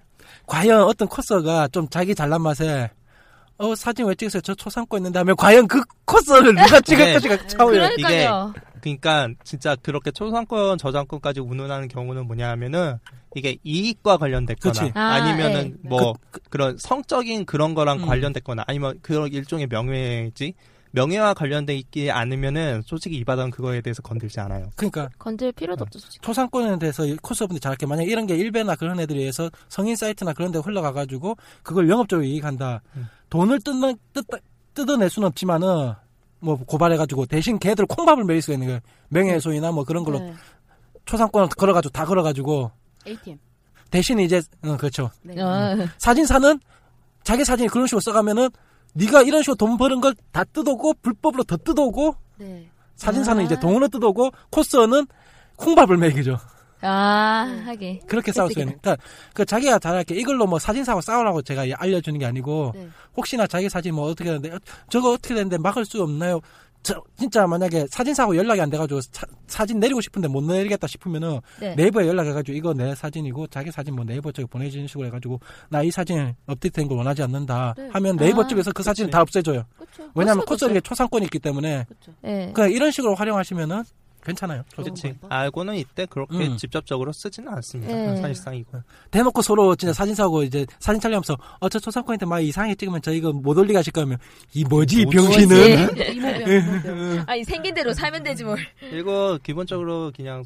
과연 0.46 0.84
어떤 0.84 1.08
코스가 1.08 1.67
좀 1.69 1.89
자기 1.89 2.15
잘난 2.15 2.41
맛에 2.41 2.89
어 3.60 3.75
사진 3.75 4.06
왜 4.06 4.16
찍었어요? 4.16 4.42
저 4.42 4.56
초상권 4.56 5.00
있는데 5.01 5.20
하면 5.20 5.36
과연 5.36 5.68
그 5.68 5.82
코스를 6.06 6.56
누가 6.56 6.80
찍을 6.80 7.06
네. 7.06 7.13
것인가 7.13 7.48
차후에 7.48 7.74
그러니까요. 7.74 8.54
그러니까 8.82 9.28
진짜 9.44 9.75
그렇게 9.75 10.12
초상권 10.12 10.78
저작권까지 10.78 11.42
운운하는 11.42 11.89
경우는 11.89 12.25
뭐냐면은 12.25 12.98
이게 13.36 13.58
이익과 13.63 14.18
관련됐거나. 14.18 14.92
아, 14.96 15.00
아니면은 15.16 15.78
네. 15.82 15.89
뭐 15.89 16.13
그, 16.32 16.58
런 16.58 16.78
성적인 16.78 17.46
그런 17.46 17.74
거랑 17.74 18.00
음. 18.00 18.06
관련됐거나 18.06 18.63
아니면 18.66 18.98
그런 19.01 19.28
일종의 19.32 19.68
명예지 19.68 20.54
명예와 20.91 21.34
관련돼 21.34 21.75
있지 21.75 22.10
않으면은 22.12 22.81
솔직히 22.86 23.17
이 23.17 23.24
바닥은 23.24 23.51
그거에 23.51 23.81
대해서 23.81 24.01
건들지 24.01 24.39
않아요. 24.39 24.69
그러니까 24.75 25.10
건들 25.19 25.51
필요도 25.51 25.84
없죠, 25.84 26.00
솔직히. 26.00 26.22
초상권에 26.24 26.79
대해서 26.79 27.05
이 27.05 27.15
코스분들이 27.17 27.60
잘할게 27.60 27.86
만약 27.86 28.03
이런 28.03 28.25
게 28.25 28.36
일베나 28.36 28.75
그런 28.75 29.00
애들에 29.00 29.19
의해서 29.19 29.50
성인 29.67 29.96
사이트나 29.96 30.34
그런 30.34 30.51
데 30.51 30.60
흘러가가지고 30.60 31.36
그걸 31.63 31.89
영업적으로 31.89 32.25
이익한다 32.25 32.81
음. 32.96 33.08
돈을 33.29 33.60
뜯는, 33.60 33.98
뜯, 34.13 34.25
뜯어낼 34.74 35.10
수는 35.10 35.27
없지만은 35.27 35.93
뭐 36.39 36.58
고발해가지고 36.58 37.25
대신 37.25 37.60
걔들 37.60 37.86
콩밥을 37.86 38.24
매일 38.24 38.41
수가 38.41 38.53
있는 38.53 38.67
거예요 38.67 38.79
명예훼손이나 39.10 39.72
뭐 39.72 39.84
그런 39.84 40.03
걸로 40.03 40.19
네. 40.19 40.34
초상권을 41.05 41.50
걸어가지고 41.50 41.91
다 41.91 42.05
걸어가지고 42.05 42.72
ATM. 43.05 43.38
대신 43.91 44.19
이제 44.19 44.41
어, 44.63 44.77
그렇죠 44.77 45.12
네. 45.22 45.39
어. 45.41 45.75
사진사는 45.98 46.60
자기 47.24 47.43
사진이 47.43 47.67
그런 47.69 47.88
식으로 47.88 48.00
써가면은 48.00 48.50
네가 48.93 49.22
이런 49.24 49.41
식으로 49.41 49.55
돈 49.55 49.77
버는 49.77 50.01
걸 50.01 50.13
다 50.31 50.43
뜯어오고 50.43 50.96
불법으로 51.01 51.43
더 51.43 51.58
뜯어오고 51.58 52.15
네. 52.38 52.69
사진사는 52.96 53.41
아. 53.41 53.46
이제 53.46 53.60
돈으로 53.60 53.88
뜯어오고 53.88 54.31
코스는 54.51 55.08
콩밥을 55.58 55.98
먹이죠. 55.98 56.38
아, 56.81 57.62
하게. 57.65 58.00
그렇게 58.08 58.31
싸울 58.31 58.51
수 58.53 58.60
있는. 58.60 58.77
그러니까 58.81 59.03
그 59.34 59.46
자기가 59.46 59.79
잘할게 59.79 60.15
이걸로 60.15 60.48
뭐 60.48 60.60
사진사하고 60.60 61.01
싸우라고 61.01 61.41
제가 61.41 61.65
알려주는 61.75 62.17
게 62.19 62.25
아니고 62.25 62.72
네. 62.74 62.88
혹시나 63.17 63.46
자기 63.48 63.67
사진 63.69 63.96
뭐 63.96 64.05
어떻게 64.10 64.25
되는데 64.25 64.51
어, 64.53 64.60
저거 64.89 65.12
어떻게 65.12 65.36
되는데 65.36 65.58
막을 65.58 65.84
수 65.86 66.01
없나요? 66.01 66.39
저 66.81 67.01
진짜 67.17 67.45
만약에 67.45 67.86
사진사하고 67.89 68.36
연락이 68.38 68.62
안 68.62 68.69
돼가지고 68.69 69.01
사, 69.48 69.65
진 69.65 69.79
내리고 69.79 70.00
싶은데 70.00 70.27
못 70.29 70.43
내리겠다 70.45 70.88
싶으면은 70.88 71.39
네. 71.59 71.75
네이버에 71.75 72.07
연락해가지고 72.07 72.57
이거 72.57 72.74
내 72.74 72.95
사진이고 72.95 73.48
자기 73.48 73.69
사진 73.71 73.95
뭐 73.95 74.05
네이버 74.05 74.31
쪽에 74.31 74.45
보내주는 74.50 74.88
식으로 74.88 75.07
해가지고 75.07 75.39
나 75.69 75.83
이 75.83 75.91
사진 75.91 76.33
업데이트된 76.45 76.88
걸 76.88 76.98
원하지 76.98 77.24
않는다 77.24 77.74
네. 77.77 77.89
하면 77.91 78.15
네이버 78.17 78.43
아, 78.43 78.48
쪽에서 78.48 78.71
그 78.71 78.83
사진을. 78.83 79.09
다 79.09 79.21
없애줘요. 79.21 79.63
그렇죠. 79.77 80.12
왜냐하면 80.15 80.45
코스에게 80.45 80.81
초상권이 80.81 81.25
있기 81.25 81.39
때문에 81.39 81.86
그렇죠. 81.88 82.13
네. 82.21 82.51
그냥 82.53 82.71
이런 82.71 82.91
식으로 82.91 83.15
활용하시면은 83.15 83.83
괜찮아요. 84.24 84.64
그렇지. 84.76 85.16
거. 85.22 85.27
알고는 85.29 85.75
이때 85.75 86.05
그렇게 86.05 86.48
음. 86.48 86.58
직접적으로 86.58 87.12
쓰지는 87.12 87.51
않습니다. 87.53 87.94
네. 87.94 88.16
사실상 88.18 88.55
이거. 88.55 88.82
대놓고 89.12 89.42
서로 89.42 89.75
진짜 89.75 89.94
사진 89.94 90.14
사고 90.16 90.44
이제 90.44 90.66
사진 90.79 91.00
촬영하면서 91.00 91.38
어저 91.60 91.79
초상권인데 91.79 92.25
막 92.25 92.40
이상하게 92.40 92.75
찍으면 92.75 93.01
저 93.01 93.12
이거 93.12 93.32
못 93.32 93.58
올리게 93.58 93.77
하실 93.77 93.94
거면 93.94 94.18
이 94.53 94.64
뭐지 94.66 95.01
이? 95.01 95.05
병신은 95.05 95.88
뭐지? 95.96 96.12
이모병. 96.12 96.51
이모병. 96.51 97.24
아니, 97.27 97.44
생긴 97.44 97.74
대로 97.74 97.94
살면 97.94 98.24
되지 98.24 98.44
뭘. 98.44 98.60
이거 98.94 99.40
기본적으로 99.42 100.12
그냥 100.16 100.44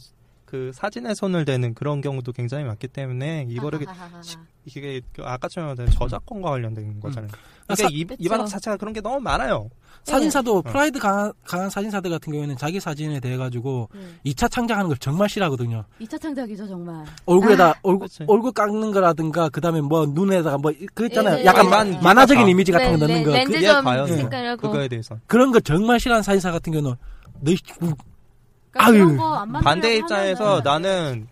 그 0.54 0.70
사진에 0.72 1.16
손을 1.16 1.46
대는 1.46 1.74
그런 1.74 2.00
경우도 2.00 2.32
굉장히 2.32 2.64
많기 2.64 2.88
때문에 2.88 3.48
이거를 3.50 3.88
하하하하. 3.88 4.22
이게 4.66 5.02
그 5.12 5.24
아까처럼 5.24 5.70
말한 5.76 5.90
저작권과 5.92 6.48
관련된 6.52 7.00
거잖아요. 7.00 7.32
아, 7.34 7.74
그러니까 7.74 7.76
사- 7.76 7.90
이. 7.92 8.06
이 8.20 8.30
바닥 8.30 8.46
자체가 8.46 8.78
그런 8.78 8.94
게 8.94 9.02
너무 9.02 9.20
많아요. 9.20 9.72
사진사도 10.04 10.58
어. 10.58 10.62
프라이드 10.62 11.00
강한, 11.00 11.34
강한 11.44 11.72
사진사들 11.72 12.12
같은 12.12 12.32
경우에는 12.32 12.56
자기 12.58 12.80
사진에 12.80 13.20
대해 13.20 13.36
가지고 13.36 13.90
네. 13.96 14.32
2차 14.32 14.52
창작하는 14.52 14.90
걸 14.90 14.98
정말 15.00 15.28
싫어하거든요. 15.28 15.86
2차 16.02 16.22
창작이죠, 16.22 16.68
정말. 16.68 17.04
얼굴에다 17.26 17.74
얼굴 17.82 18.08
그치. 18.08 18.24
얼굴 18.28 18.52
깎는 18.52 18.92
거라든가 18.92 19.50
그다음에 19.50 19.82
뭐 19.82 20.06
눈에다가 20.06 20.60
뭐 20.60 20.72
그 20.94 21.08
있잖아요. 21.08 21.38
네, 21.38 21.46
약간 21.46 21.66
네, 21.66 21.72
마- 21.72 21.84
네. 21.84 22.00
만화적인 22.00 22.46
네, 22.46 22.52
이미지 22.52 22.72
같은 22.72 22.92
거 22.92 22.98
넣는 23.08 23.24
거 23.24 23.32
렌즈 23.32 23.54
그, 23.54 23.56
그게 23.58 23.68
좀 23.74 23.84
과연 23.86 24.06
색깔하고. 24.08 24.62
그거에 24.62 24.88
대해서 24.88 25.18
그런 25.26 25.52
거 25.52 25.60
정말 25.62 26.00
싫어하는 26.00 26.22
사진사 26.22 26.52
같은 26.52 26.72
경우는 26.74 26.96
너희 27.42 27.58
그러니까 28.74 28.86
아유. 28.86 29.06
그런 29.06 29.18
거안 29.18 29.52
만들려고 29.52 29.64
반대 29.64 29.96
입장에서 29.98 30.44
하면은 30.46 30.64
나는 30.64 31.28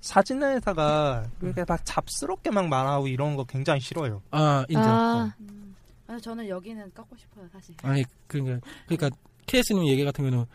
사진에다가 0.00 1.26
이렇게 1.40 1.64
막 1.66 1.80
잡스럽게 1.84 2.50
막 2.50 2.68
말하고 2.68 3.08
이런 3.08 3.36
거 3.36 3.44
굉장히 3.44 3.80
싫어요. 3.80 4.22
아 4.30 4.64
인정. 4.68 4.84
아, 4.84 5.34
음. 5.40 5.74
아니, 6.08 6.20
저는 6.20 6.48
여기는 6.48 6.92
깎고 6.92 7.16
싶어요, 7.16 7.46
사실. 7.52 7.74
아니 7.82 8.04
그러니까 8.26 8.66
그러니까 8.86 9.16
KS님 9.46 9.86
얘기 9.86 10.04
같은 10.04 10.24
경우는 10.24 10.46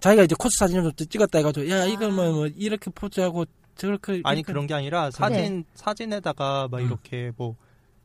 자기가 0.00 0.24
이제 0.24 0.34
코스 0.38 0.56
사진을 0.58 0.92
좀 0.94 1.06
찍었다 1.08 1.38
해가지고 1.38 1.70
야 1.70 1.84
이거 1.84 2.10
뭐, 2.10 2.32
뭐 2.32 2.46
이렇게 2.46 2.90
포즈하고 2.90 3.44
저렇게 3.76 4.22
아니 4.24 4.40
이렇게 4.40 4.52
그런 4.52 4.66
게 4.66 4.74
아니라 4.74 5.10
사진 5.10 5.64
사진에다가 5.74 6.68
막 6.70 6.80
음. 6.80 6.86
이렇게 6.86 7.32
뭐 7.36 7.56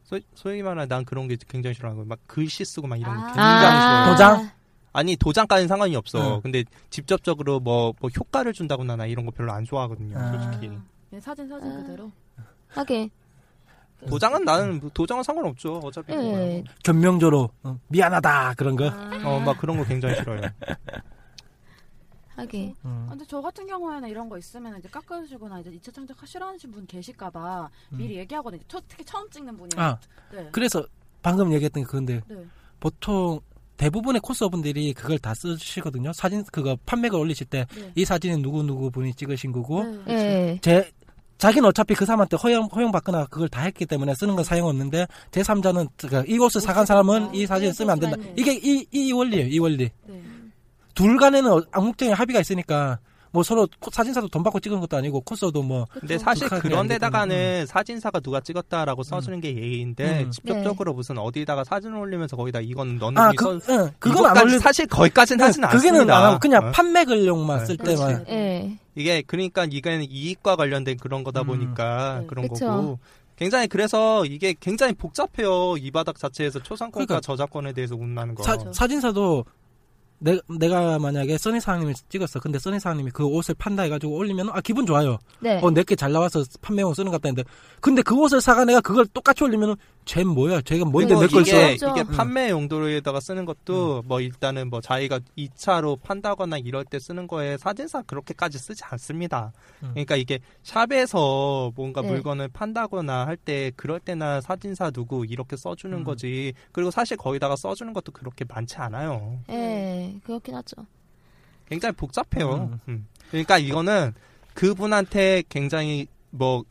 소, 0.04 0.20
소위 0.36 0.62
말하는 0.62 0.88
난 0.88 1.06
그런 1.06 1.28
게 1.28 1.38
굉장히 1.48 1.74
싫어하고 1.74 2.06
막 2.06 2.20
글씨 2.28 2.66
쓰고 2.66 2.88
막 2.88 3.00
이런 3.00 3.16
거 3.16 3.22
아. 3.22 3.26
굉장히 3.28 3.82
싫어요. 3.82 4.42
도장? 4.42 4.52
아니 4.94 5.16
도장까지는 5.16 5.68
상관이 5.68 5.96
없어. 5.96 6.36
응. 6.36 6.42
근데 6.42 6.64
직접적으로 6.90 7.60
뭐, 7.60 7.94
뭐 8.00 8.10
효과를 8.10 8.54
준다거나 8.54 8.96
나 8.96 9.06
이런 9.06 9.26
거 9.26 9.32
별로 9.32 9.52
안 9.52 9.64
좋아하거든요. 9.64 10.18
아. 10.18 10.32
솔직히 10.32 10.78
예, 11.14 11.20
사진 11.20 11.48
사진 11.48 11.72
아. 11.72 11.76
그대로. 11.78 12.12
하게. 12.70 13.10
도장은 14.08 14.44
나는 14.44 14.90
도장은 14.94 15.24
상관없죠. 15.24 15.80
어차피 15.84 16.14
예. 16.14 16.64
견명조로 16.84 17.50
어, 17.64 17.80
미안하다 17.88 18.56
그런 18.56 18.76
거. 18.76 18.90
아. 18.90 19.22
어막 19.24 19.60
그런 19.60 19.78
거 19.78 19.84
굉장히 19.86 20.16
싫어요. 20.16 20.42
하게. 22.36 22.74
음. 22.86 23.06
근데 23.10 23.26
저 23.28 23.42
같은 23.42 23.68
경우에는 23.68 24.10
이런 24.10 24.28
거 24.28 24.38
있으면 24.38 24.80
이제 24.80 24.90
깎아주시거나 24.90 25.60
이제 25.60 25.70
2차 25.72 25.94
창작 25.94 26.26
싫어하시는 26.26 26.74
분 26.74 26.88
계실까봐 26.88 27.70
미리 27.90 28.18
얘기하거든요. 28.18 28.62
초, 28.68 28.80
특히 28.88 29.06
처음 29.06 29.30
찍는 29.30 29.56
분이. 29.58 29.70
아 29.78 30.00
네. 30.32 30.50
그래서 30.52 30.84
방금 31.22 31.54
얘기했던 31.54 31.84
게 31.84 31.86
그건데 31.86 32.22
네. 32.28 32.44
보통 32.80 33.40
대부분의 33.82 34.22
코스어분들이 34.22 34.94
그걸 34.94 35.18
다 35.18 35.34
쓰시거든요. 35.34 36.14
사진 36.14 36.44
그거 36.52 36.78
판매글 36.86 37.18
올리실 37.18 37.48
때이 37.48 37.66
네. 37.96 38.06
사진은 38.06 38.44
누구 38.44 38.62
누구 38.62 38.92
분이 38.92 39.16
찍으신 39.16 39.52
거고 39.52 39.84
네. 40.06 40.14
예. 40.14 40.60
제 40.62 40.92
자기는 41.40 41.68
어차피 41.68 41.96
그 41.96 42.06
사람한테 42.06 42.38
허용 42.38 42.66
허용 42.76 42.92
받거나 42.92 43.26
그걸 43.26 43.50
다 43.50 43.64
했기 43.64 43.88
때문에 43.88 44.14
쓰는 44.14 44.36
건 44.36 44.44
사용 44.44 44.68
없는데 44.68 45.08
제 45.32 45.42
3자는 45.42 46.30
이 46.30 46.38
옷을 46.38 46.62
사간 46.62 46.86
사람은 46.86 47.34
이 47.34 47.48
사진을 47.48 47.74
쓰면 47.74 47.90
안 47.90 48.00
된다. 48.00 48.18
이게 48.36 48.54
이 48.54 48.86
이 48.92 49.12
원리예요. 49.12 49.48
이 49.48 49.58
원리. 49.58 49.90
네. 50.06 50.22
둘 50.94 51.18
간에는 51.18 51.64
암묵적인 51.72 52.14
합의가 52.14 52.40
있으니까 52.42 53.00
뭐 53.34 53.44
서로 53.44 53.68
코- 53.80 53.90
사진사도 53.92 54.28
돈 54.28 54.44
받고 54.44 54.60
찍은 54.60 54.80
것도 54.82 54.98
아니고 54.98 55.22
코스도 55.22 55.64
뭐 55.64 55.86
근데 56.00 56.18
사실 56.18 56.50
그런 56.50 56.88
데다가는 56.88 57.66
사진사가 57.66 58.20
누가 58.20 58.42
찍었다라고 58.42 59.04
써주는 59.04 59.40
게 59.40 59.56
예의인데 59.56 60.24
음. 60.24 60.32
직접적으로 60.32 60.94
무슨 60.94 61.18
어디다가 61.18 61.64
사진을 61.64 61.98
올리면서 61.98 62.36
거기다 62.36 62.60
이건 62.60 62.98
너는 62.98 63.18
아, 63.22 63.32
이 63.32 63.36
그, 63.36 63.60
선- 63.60 63.62
응, 63.70 63.92
그건 64.00 64.26
안 64.26 64.44
올리 64.44 64.60
사실 64.60 64.86
거기까지는 64.88 65.46
하진 65.46 65.64
않습니다. 65.64 65.78
그게는 65.92 66.14
안 66.14 66.24
하고 66.26 66.40
그냥 66.40 66.68
어? 66.68 66.72
판매글용만 66.72 67.60
네. 67.60 67.66
쓸 67.66 67.78
그렇지. 67.78 67.96
때만 67.98 68.26
예. 68.30 68.78
이게 68.96 69.22
그러니까 69.26 69.66
이게 69.70 70.06
이익과 70.10 70.58
관련된 70.58 70.98
그런 70.98 71.24
거다 71.24 71.42
음. 71.42 71.48
보니까 71.48 72.20
네. 72.22 72.28
그런 72.28 72.48
그쵸. 72.50 72.66
거고 72.68 73.00
굉장히 73.38 73.68
그래서 73.68 74.26
이게 74.26 74.54
굉장히 74.60 74.94
복잡해요 74.94 75.78
이 75.78 75.90
바닥 75.90 76.18
자체에서 76.20 76.60
초상권과 76.62 77.06
그러니까 77.06 77.22
저작권에 77.22 77.72
대해서 77.74 77.96
운나는 77.96 78.36
거. 78.36 78.44
사, 78.44 78.58
사진사도 78.74 79.46
내, 80.24 80.40
내가 80.60 81.00
만약에 81.00 81.38
써니 81.38 81.60
사장님이 81.60 81.94
찍었어. 82.10 82.40
근데 82.40 82.60
써니 82.60 82.80
사장님이 82.80 83.10
그 83.12 83.26
옷을 83.26 83.56
판다 83.56 83.84
해가지고 83.84 84.16
올리면 84.16 84.50
아 84.52 84.62
기분 84.62 84.86
좋아요. 84.86 85.18
네. 85.40 85.60
어 85.64 85.72
내게 85.72 85.96
잘 85.96 86.12
나와서 86.12 86.44
판매용 86.62 86.94
쓰는 86.94 87.12
것 87.12 87.20
같다 87.22 87.30
했는데 87.30 87.50
근데 87.80 88.02
그 88.04 88.16
옷을 88.16 88.40
사가 88.40 88.66
내가 88.66 88.82
그걸 88.82 89.08
똑같이 89.08 89.44
올리면은 89.44 89.76
쟤 90.06 90.24
뭐야? 90.24 90.62
쟤가 90.62 90.86
뭔데 90.86 91.14
그리고 91.16 91.42
내걸 91.42 91.78
써? 91.78 91.92
이게, 91.92 92.02
음. 92.02 92.08
판매 92.16 92.50
용도로에다가 92.50 93.20
쓰는 93.20 93.46
것도 93.46 94.04
뭐 94.08 94.20
일단은 94.20 94.70
뭐 94.70 94.82
자기가 94.82 95.20
2차로 95.38 96.02
판다거나 96.02 96.58
이럴 96.58 96.86
때 96.86 96.98
쓰는 97.00 97.28
거에 97.28 97.58
사진사 97.58 98.02
그렇게까지 98.04 98.58
쓰지 98.58 98.84
않습니다. 98.84 99.52
음. 99.84 99.90
그러니까 99.92 100.16
이게 100.16 100.40
샵에서 100.64 101.72
뭔가 101.76 102.02
네. 102.02 102.10
물건을 102.10 102.48
판다거나 102.50 103.26
할 103.28 103.38
때 103.44 103.72
그럴 103.76 104.00
때나 104.00 104.40
사진사 104.42 104.92
누구 104.92 105.26
이렇게 105.26 105.56
써주는 105.56 105.98
음. 105.98 106.04
거지. 106.04 106.54
그리고 106.72 106.92
사실 106.92 107.18
거기다가 107.18 107.56
써주는 107.56 107.92
것도 107.94 108.12
그렇게 108.12 108.46
많지 108.48 108.78
않아요. 108.78 109.40
예. 110.14 110.20
그렇긴 110.24 110.56
하죠. 110.56 110.86
굉장히 111.68 111.96
복잡해요. 111.96 112.54
음. 112.54 112.80
음. 112.88 113.08
그러니까 113.30 113.58
이거는 113.58 114.14
그분한테 114.54 115.44
굉장히 115.50 116.08
뭐 116.30 116.64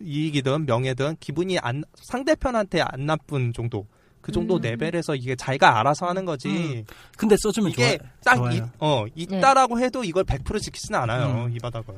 이익이든 0.00 0.66
명예든 0.66 1.16
기분이 1.20 1.58
안 1.58 1.84
상대편한테 1.94 2.80
안 2.82 3.06
나쁜 3.06 3.52
정도. 3.52 3.86
그 4.20 4.32
정도 4.32 4.56
음. 4.56 4.60
레벨에서 4.60 5.14
이게 5.14 5.36
자기가 5.36 5.78
알아서 5.78 6.06
하는 6.06 6.24
거지. 6.24 6.84
근데 7.16 7.36
써주면 7.38 7.70
이게 7.70 7.98
좋아. 7.98 8.08
딱 8.24 8.34
좋아요. 8.36 8.56
이, 8.56 8.62
어, 8.80 9.06
있다라고 9.14 9.78
해도 9.78 10.02
이걸 10.02 10.24
100% 10.24 10.60
지키지는 10.60 10.98
않아요. 11.00 11.44
음. 11.44 11.52
이 11.54 11.58
바닥은. 11.60 11.94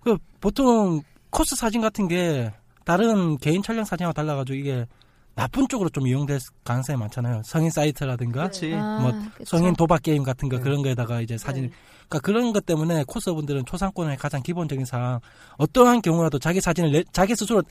그 0.00 0.16
보통 0.40 1.02
코스 1.28 1.56
사진 1.56 1.82
같은 1.82 2.08
게 2.08 2.50
다른 2.84 3.36
개인 3.36 3.62
촬영 3.62 3.84
사진하고 3.84 4.14
달라가지고 4.14 4.56
이게 4.56 4.86
나쁜 5.40 5.66
쪽으로 5.68 5.88
좀 5.88 6.06
이용될 6.06 6.38
가능성이 6.64 6.98
많잖아요. 6.98 7.40
성인 7.46 7.70
사이트라든가 7.70 8.40
그렇지. 8.40 8.74
아, 8.74 8.98
뭐 9.00 9.12
그쵸. 9.34 9.56
성인 9.56 9.74
도박 9.74 10.02
게임 10.02 10.22
같은 10.22 10.50
거 10.50 10.58
네. 10.58 10.62
그런 10.62 10.82
거에다가 10.82 11.22
이제 11.22 11.38
사진 11.38 11.64
네. 11.64 11.70
그러니까 12.10 12.18
그런 12.20 12.52
것 12.52 12.66
때문에 12.66 13.04
코스분들은 13.06 13.64
초상권의 13.64 14.18
가장 14.18 14.42
기본적인 14.42 14.84
사항 14.84 15.20
어떠한 15.56 16.02
경우라도 16.02 16.38
자기 16.38 16.60
사진을 16.60 16.92
내, 16.92 17.04
자기 17.12 17.34
스스로 17.34 17.62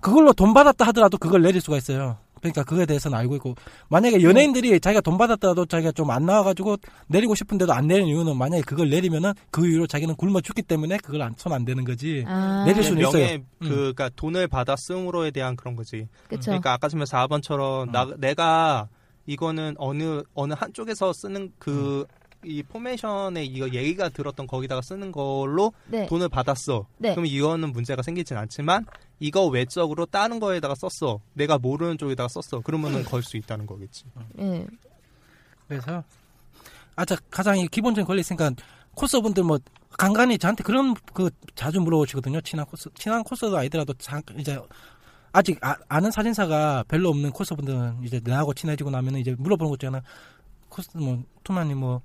그걸로 0.00 0.32
돈 0.32 0.52
받았다 0.52 0.84
하더라도 0.86 1.16
그걸 1.16 1.42
내릴 1.42 1.60
수가 1.60 1.76
있어요. 1.76 2.16
그러니까 2.42 2.64
그거에 2.64 2.84
대해서는 2.84 3.16
알고 3.16 3.36
있고 3.36 3.54
만약에 3.88 4.22
연예인들이 4.22 4.78
자기가 4.80 5.00
돈 5.00 5.16
받았다도 5.18 5.66
자기가 5.66 5.90
좀 5.92 6.12
안 6.12 6.26
나와가지고 6.26 6.76
내리고 7.06 7.34
싶은데도 7.34 7.72
안 7.72 7.86
내리는 7.86 8.08
이유는 8.08 8.36
만약에 8.36 8.62
그걸 8.62 8.90
내리면은 8.90 9.32
그 9.50 9.66
이후로 9.66 9.86
자기는 9.86 10.14
굶어 10.16 10.40
죽기 10.40 10.62
때문에 10.62 10.98
그걸 10.98 11.32
손안 11.36 11.64
대는 11.64 11.84
거지. 11.84 12.24
아, 12.26 12.64
내릴 12.66 12.82
수는 12.82 13.00
명예 13.02 13.24
있어요. 13.24 13.36
음. 13.36 13.44
그 13.60 13.68
그러니까 13.68 14.10
돈을 14.14 14.48
받아 14.48 14.76
쓰므로에 14.76 15.30
대한 15.30 15.56
그런 15.56 15.74
거지. 15.74 16.08
그쵸. 16.28 16.46
그러니까 16.46 16.72
아까 16.74 16.88
전에 16.88 17.04
4번처럼 17.04 17.88
음. 17.88 17.92
나, 17.92 18.06
내가 18.18 18.88
이거는 19.26 19.74
어느 19.78 20.22
어느 20.34 20.54
한쪽에서 20.56 21.12
쓰는 21.12 21.52
그 21.58 22.00
음. 22.00 22.21
이 22.44 22.62
포메이션에 22.62 23.44
이거 23.44 23.68
얘기가 23.68 24.08
들었던 24.08 24.46
거기다가 24.46 24.82
쓰는 24.82 25.12
걸로 25.12 25.72
네. 25.86 26.06
돈을 26.06 26.28
받았어. 26.28 26.86
네. 26.98 27.14
그럼 27.14 27.26
이거는 27.26 27.72
문제가 27.72 28.02
생기진 28.02 28.36
않지만 28.36 28.86
이거 29.20 29.46
외적으로 29.46 30.06
다른 30.06 30.40
거에다가 30.40 30.74
썼어. 30.74 31.20
내가 31.34 31.58
모르는 31.58 31.98
쪽에다가 31.98 32.28
썼어. 32.28 32.60
그러면은 32.62 33.04
걸수 33.04 33.36
있다는 33.36 33.66
거겠지. 33.66 34.04
예. 34.38 34.66
그래서 35.68 36.02
아자 36.96 37.16
가장 37.30 37.58
이 37.58 37.66
기본적인 37.68 38.06
권리 38.06 38.20
있으니까 38.20 38.50
코스분들 38.94 39.44
뭐 39.44 39.58
간간히 39.96 40.38
저한테 40.38 40.62
그런 40.64 40.94
그 41.12 41.30
자주 41.54 41.80
물어보시거든요. 41.80 42.40
친한 42.40 42.66
코스 42.66 42.90
친한 42.94 43.22
코스도 43.22 43.56
아니더라도 43.56 43.94
잠 43.94 44.20
이제 44.36 44.58
아직 45.32 45.58
아, 45.62 46.00
는 46.00 46.10
사진사가 46.10 46.84
별로 46.88 47.08
없는 47.08 47.30
코스분들은 47.30 48.02
이제 48.04 48.20
나하고 48.22 48.52
친해지고 48.52 48.90
나면은 48.90 49.20
이제 49.20 49.34
물어보는 49.38 49.70
거 49.70 49.76
있잖아. 49.76 50.02
코스 50.68 50.96
뭐 50.96 51.22
투마님 51.44 51.78
뭐 51.78 52.02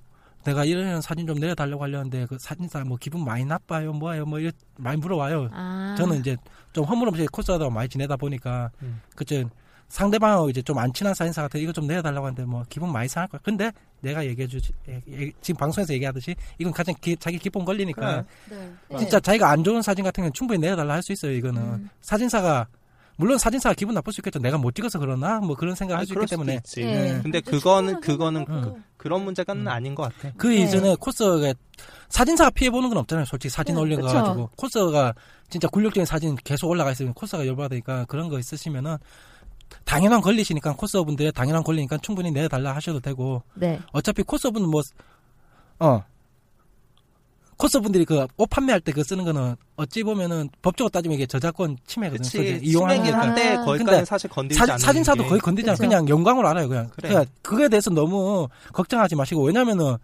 내가 0.48 0.64
이런 0.66 1.02
사진 1.02 1.28
좀 1.28 1.38
내려달라고 1.40 1.84
하려는데 1.84 2.26
그 2.26 2.38
사진사 2.40 2.80
뭐 2.86 2.98
기분 3.00 3.24
많이 3.26 3.44
나빠요 3.44 3.92
뭐예요 3.94 4.26
뭐 4.26 4.40
이렇게 4.40 4.58
많이 4.78 4.98
물어와요. 5.00 5.50
아. 5.52 5.96
저는 5.98 6.20
이제 6.20 6.38
좀 6.72 6.86
허물없이 6.86 7.26
코스하다 7.28 7.70
많이 7.70 7.90
지내다 7.90 8.16
보니까 8.16 8.72
음. 8.82 9.02
그저 9.16 9.44
상대방하고 9.90 10.50
이제 10.50 10.62
좀 10.62 10.78
안 10.78 10.92
친한 10.94 11.14
사진사 11.14 11.42
같은 11.44 11.60
이거 11.62 11.72
좀 11.72 11.86
내려달라고 11.88 12.26
하는데 12.28 12.44
뭐 12.46 12.64
기분 12.70 12.92
많이 12.92 13.08
상할 13.10 13.28
거야. 13.30 13.40
근데 13.44 13.72
내가 14.02 14.26
얘기해 14.26 14.48
주지 14.48 14.72
예, 14.90 15.02
예, 15.10 15.32
지금 15.42 15.58
방송에서 15.60 15.94
얘기하듯이 15.94 16.36
이건 16.60 16.72
가장 16.74 16.94
기- 17.02 17.16
자기 17.18 17.38
기본 17.40 17.66
권리니까 17.66 18.24
그래. 18.50 18.72
네. 18.90 18.98
진짜 19.00 19.20
자기가 19.20 19.50
안 19.50 19.64
좋은 19.64 19.82
사진 19.82 20.04
같은 20.06 20.22
경우는 20.22 20.34
충분히 20.34 20.60
내려달라 20.60 20.94
할 20.94 21.02
수 21.02 21.12
있어요. 21.14 21.32
이거는 21.34 21.62
음. 21.62 21.90
사진사가 22.02 22.68
물론 23.18 23.38
사진사가 23.38 23.74
기분 23.76 23.96
나쁠 23.96 24.14
수 24.14 24.22
있겠죠. 24.22 24.40
내가 24.40 24.58
못 24.58 24.74
찍어서 24.74 25.00
그러나 25.00 25.40
뭐 25.40 25.56
그런 25.56 25.76
생각을 25.76 26.00
할수 26.00 26.14
그럴 26.14 26.24
있기 26.24 26.30
때문에 26.32 26.56
있지. 26.56 26.82
예. 26.82 27.20
근데 27.22 27.22
근데 27.22 27.42
그거는 27.42 28.00
그거는. 28.00 28.46
음. 28.50 28.84
그 28.98 29.08
런 29.08 29.24
문제가는 29.24 29.62
음. 29.62 29.68
아닌 29.68 29.96
것 29.96 30.04
같아. 30.04 30.34
그 30.38 30.48
네. 30.48 30.64
이전에 30.64 30.96
코스가 31.00 31.54
사진사가 32.10 32.50
피해 32.52 32.70
보는 32.70 32.90
건 32.90 32.98
없잖아요. 33.00 33.26
솔직히 33.26 33.52
사진 33.54 33.76
네, 33.76 33.82
올린 33.82 34.02
거 34.02 34.08
그쵸. 34.08 34.18
가지고 34.22 34.50
코스가 34.56 35.14
진짜 35.50 35.68
굴욕적인 35.70 36.06
사진 36.06 36.36
계속 36.44 36.68
올라가 36.68 36.92
있으면 36.92 37.14
코스가 37.14 37.46
열받으니까 37.48 38.06
그런 38.06 38.28
거 38.30 38.38
있으시면은 38.40 38.98
당연한 39.86 40.22
권리시니까 40.22 40.76
코스분들의 40.76 41.32
당연한 41.34 41.64
권리니까 41.64 41.98
충분히 42.00 42.32
내달라 42.32 42.76
하셔도 42.76 43.00
되고 43.00 43.44
네. 43.54 43.80
어차피 43.92 44.24
코스분은 44.24 44.70
뭐어 44.70 46.04
코스분들이 47.58 48.06
그 48.06 48.28
옷 48.38 48.50
판매할 48.50 48.80
때 48.82 48.92
그 48.92 49.04
쓰는 49.04 49.24
거는 49.26 49.56
어찌 49.76 50.04
보면은 50.04 50.50
법적으로 50.62 50.90
따지면 50.90 51.16
이게 51.16 51.26
저작권 51.26 51.78
침해거든요. 51.88 52.44
이용하는 52.62 53.04
게 53.04 53.10
심하긴 53.10 53.12
그러니까 53.12 53.22
한데 53.22 53.50
아. 53.56 53.66
거기까지는 53.66 53.86
근데 53.86 54.06
사실 54.06 54.30
사, 54.56 54.64
않는 54.64 54.78
사진사도 54.78 55.24
게. 55.24 55.30
거의 55.30 55.42
건드리지 55.42 55.70
않아요. 55.72 55.78
그냥 55.78 56.08
영광으로 56.10 56.48
알아요. 56.48 56.68
그냥. 56.70 56.90
그래. 56.96 57.10
그러니까 57.10 57.32
그거에 57.42 57.68
대해서 57.70 57.90
너무 57.90 58.48
걱정하지 58.74 59.16
마시고 59.16 59.44
왜냐면은 59.44 59.98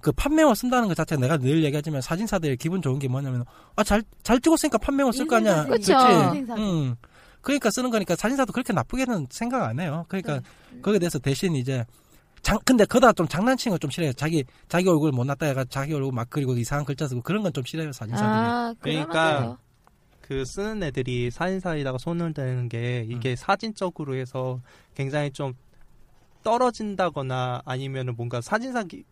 그 0.00 0.12
판매원 0.12 0.54
쓴다는 0.54 0.88
것 0.88 0.94
자체가 0.94 1.20
내가 1.20 1.36
늘 1.36 1.62
얘기하지만 1.64 2.00
사진사들 2.00 2.56
기분 2.56 2.80
좋은 2.80 2.98
게 2.98 3.08
뭐냐면 3.08 3.44
아잘잘 3.76 4.40
찍었으니까 4.40 4.78
판매원 4.78 5.12
쓸 5.12 5.26
거 5.26 5.36
아니야. 5.36 5.64
그치? 5.66 5.92
인생사진. 5.92 6.56
음. 6.64 6.94
그러니까 7.42 7.70
쓰는 7.70 7.90
거니까 7.90 8.16
사진사도 8.16 8.52
그렇게 8.52 8.72
나쁘게는 8.72 9.26
생각 9.30 9.62
안 9.64 9.80
해요. 9.80 10.04
그러니까 10.08 10.40
네. 10.72 10.80
거기에 10.82 10.98
대해서 10.98 11.18
대신 11.18 11.54
이제 11.54 11.84
장 12.42 12.58
근데 12.64 12.84
그다 12.84 13.12
좀 13.12 13.28
장난치는 13.28 13.74
거 13.74 13.78
좀 13.78 13.90
싫어요. 13.90 14.12
자기 14.14 14.44
자기 14.68 14.88
얼굴 14.88 15.12
못 15.12 15.24
놨다 15.24 15.46
해가 15.46 15.64
자기 15.68 15.94
얼굴 15.94 16.12
막 16.12 16.28
그리고 16.30 16.54
이상한 16.56 16.84
글자 16.84 17.06
쓰고 17.08 17.22
그런 17.22 17.42
건 17.42 17.52
좀 17.52 17.64
싫어요 17.64 17.92
사진사들이. 17.92 18.28
아, 18.30 18.74
그러니까 18.80 19.12
그러니까 19.12 19.58
그 20.20 20.44
쓰는 20.44 20.82
애들이 20.82 21.30
사진사에다가 21.30 21.98
손을 21.98 22.32
대는 22.34 22.68
게 22.68 23.04
음. 23.08 23.12
이게 23.12 23.34
사진적으로 23.36 24.14
해서 24.14 24.60
굉장히 24.94 25.30
좀 25.32 25.54
떨어진다거나 26.42 27.62
아니면은 27.64 28.16
뭔가 28.16 28.40
사진사 28.40 28.84
기- 28.84 29.04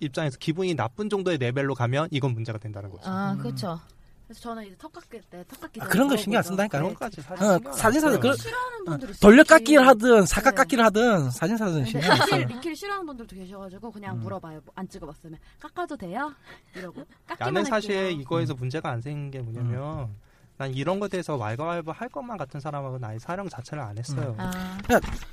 입장에서 0.00 0.36
기분이 0.38 0.74
나쁜 0.74 1.08
정도의 1.08 1.38
레벨로 1.38 1.74
가면 1.74 2.08
이건 2.10 2.32
문제가 2.34 2.58
된다는 2.58 2.90
거죠. 2.90 3.08
아, 3.10 3.32
음. 3.32 3.38
그렇죠. 3.38 3.80
그래서 4.26 4.40
저는 4.40 4.64
이제 4.66 4.74
턱 4.78 4.90
깎일 4.92 5.22
때, 5.30 5.44
턱 5.48 5.60
깎기 5.60 5.80
아, 5.82 5.86
그런 5.86 6.08
거. 6.08 6.16
신경 6.16 6.38
안 6.38 6.42
쓴다니까요. 6.44 6.82
네. 6.82 6.88
그런 6.88 6.94
거까지 6.94 7.20
사진 7.20 7.46
어, 7.46 7.50
안 7.52 7.72
사진사들. 7.74 8.20
그런- 8.20 8.36
싫어하는 8.36 8.84
분들이 8.86 9.10
있어요. 9.12 9.20
돌려깎기를 9.20 9.86
하든 9.86 10.20
네. 10.20 10.26
사각깎기를 10.26 10.84
하든 10.86 11.30
사진사들은 11.30 11.84
신경 11.84 12.10
안 12.10 12.16
써요. 12.28 12.44
리킬, 12.46 12.74
싫어하는 12.74 13.06
분들도 13.06 13.36
계셔가지고 13.36 13.90
그냥 13.92 14.16
음. 14.16 14.20
물어봐요. 14.22 14.60
뭐안 14.64 14.88
찍어봤으면 14.88 15.38
깎아도 15.60 15.96
돼요? 15.96 16.32
이러고 16.74 17.04
깎기만 17.26 17.52
나는 17.54 17.64
사실 17.68 17.94
할게요. 17.96 18.20
이거에서 18.20 18.54
문제가 18.54 18.90
안 18.90 19.00
생긴 19.02 19.30
게 19.30 19.40
뭐냐면 19.40 20.08
난 20.56 20.72
이런 20.72 21.00
것에 21.00 21.10
대해서 21.10 21.34
왈가왈부 21.36 21.90
할 21.90 22.08
것만 22.08 22.36
같은 22.38 22.60
사람하고는 22.60 23.08
아예 23.08 23.18
사령 23.18 23.48
자체를 23.48 23.82
안 23.82 23.98
했어요. 23.98 24.36
아, 24.38 24.78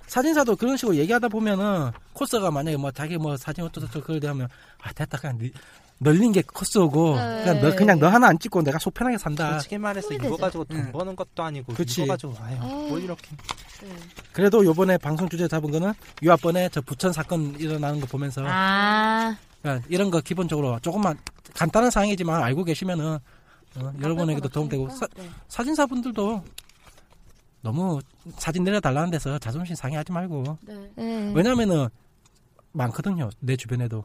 사진사도 0.08 0.56
그런 0.56 0.76
식으로 0.78 0.96
얘기하다 0.98 1.28
보면은 1.28 1.92
코스가 2.14 2.50
만약에 2.50 2.76
뭐 2.78 2.90
자기 2.92 3.18
뭐 3.18 3.38
사진 3.38 3.64
어쩌고저쩌고 3.66 4.02
그걸 4.02 4.20
대하면 4.20 4.48
아 4.82 4.92
됐다 4.94 5.20
그냥 5.20 5.38
니- 5.38 5.52
널린 6.00 6.32
게 6.32 6.42
코스고 6.42 7.16
네. 7.18 7.44
그냥 7.44 7.62
너 7.62 7.76
그냥 7.76 8.00
너 8.00 8.08
하나 8.08 8.30
안 8.30 8.40
찍고 8.40 8.64
내가 8.64 8.80
속 8.80 8.96
편하게 8.96 9.20
산다. 9.20 9.52
솔직히 9.54 9.78
말해서 9.78 10.12
이거. 10.12 10.36
가지고 10.36 10.64
돈 10.64 10.78
응. 10.78 10.92
버는 10.92 11.16
것도 11.16 11.44
아니고 11.44 11.74
그치. 11.74 12.02
이거 12.02 12.14
가지고 12.14 12.34
아유 12.42 12.56
에이. 12.56 12.90
뭐 12.90 12.98
이렇게 12.98 13.28
네. 13.84 13.90
그래도 14.34 14.66
요번에 14.66 14.98
방송 14.98 15.30
주제 15.30 15.48
잡은 15.48 15.70
거는 15.70 15.94
유아번에 16.24 16.70
저 16.70 16.82
부천 16.82 17.14
사건 17.14 17.54
일어나는 17.60 18.00
거 18.02 18.08
보면서 18.08 18.42
아, 18.48 19.36
그러니까 19.62 19.86
이런 19.90 20.10
거 20.10 20.20
기본적으로 20.22 20.80
조금만 20.80 21.16
간단한 21.54 21.92
사항이지만 21.92 22.42
알고 22.42 22.64
계시면은 22.64 23.20
어, 23.78 23.94
여러분에게도 24.02 24.50
도움되고 24.50 24.90
사, 24.90 25.08
네. 25.16 25.30
사진사분들도 25.48 26.44
너무 27.62 28.00
사진 28.38 28.64
내려달라는 28.64 29.12
데서 29.12 29.38
자존심 29.40 29.76
상해하지 29.76 30.12
말고 30.12 30.58
네. 30.62 30.92
네. 30.96 31.32
왜냐면은 31.36 31.88
많거든요 32.74 33.30
내 33.40 33.56
주변에도 33.58 34.04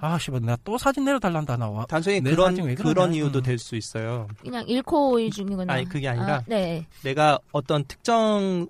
아 0.00 0.16
씨발 0.18 0.40
나 0.42 0.56
또 0.64 0.78
사진 0.78 1.04
내려달란다 1.04 1.56
나와 1.56 1.84
단순히 1.86 2.20
내 2.20 2.30
그런 2.30 2.50
사진 2.52 2.64
왜 2.64 2.74
그러냐. 2.74 2.94
그런 2.94 3.14
이유도 3.14 3.40
음. 3.40 3.42
될수 3.42 3.74
있어요. 3.76 4.28
그냥 4.40 4.64
잃고 4.66 5.18
일중이구나. 5.18 5.72
아니 5.72 5.84
그게 5.84 6.08
아니라 6.08 6.36
아, 6.36 6.42
네. 6.46 6.86
내가 7.02 7.38
어떤 7.52 7.84
특정 7.84 8.68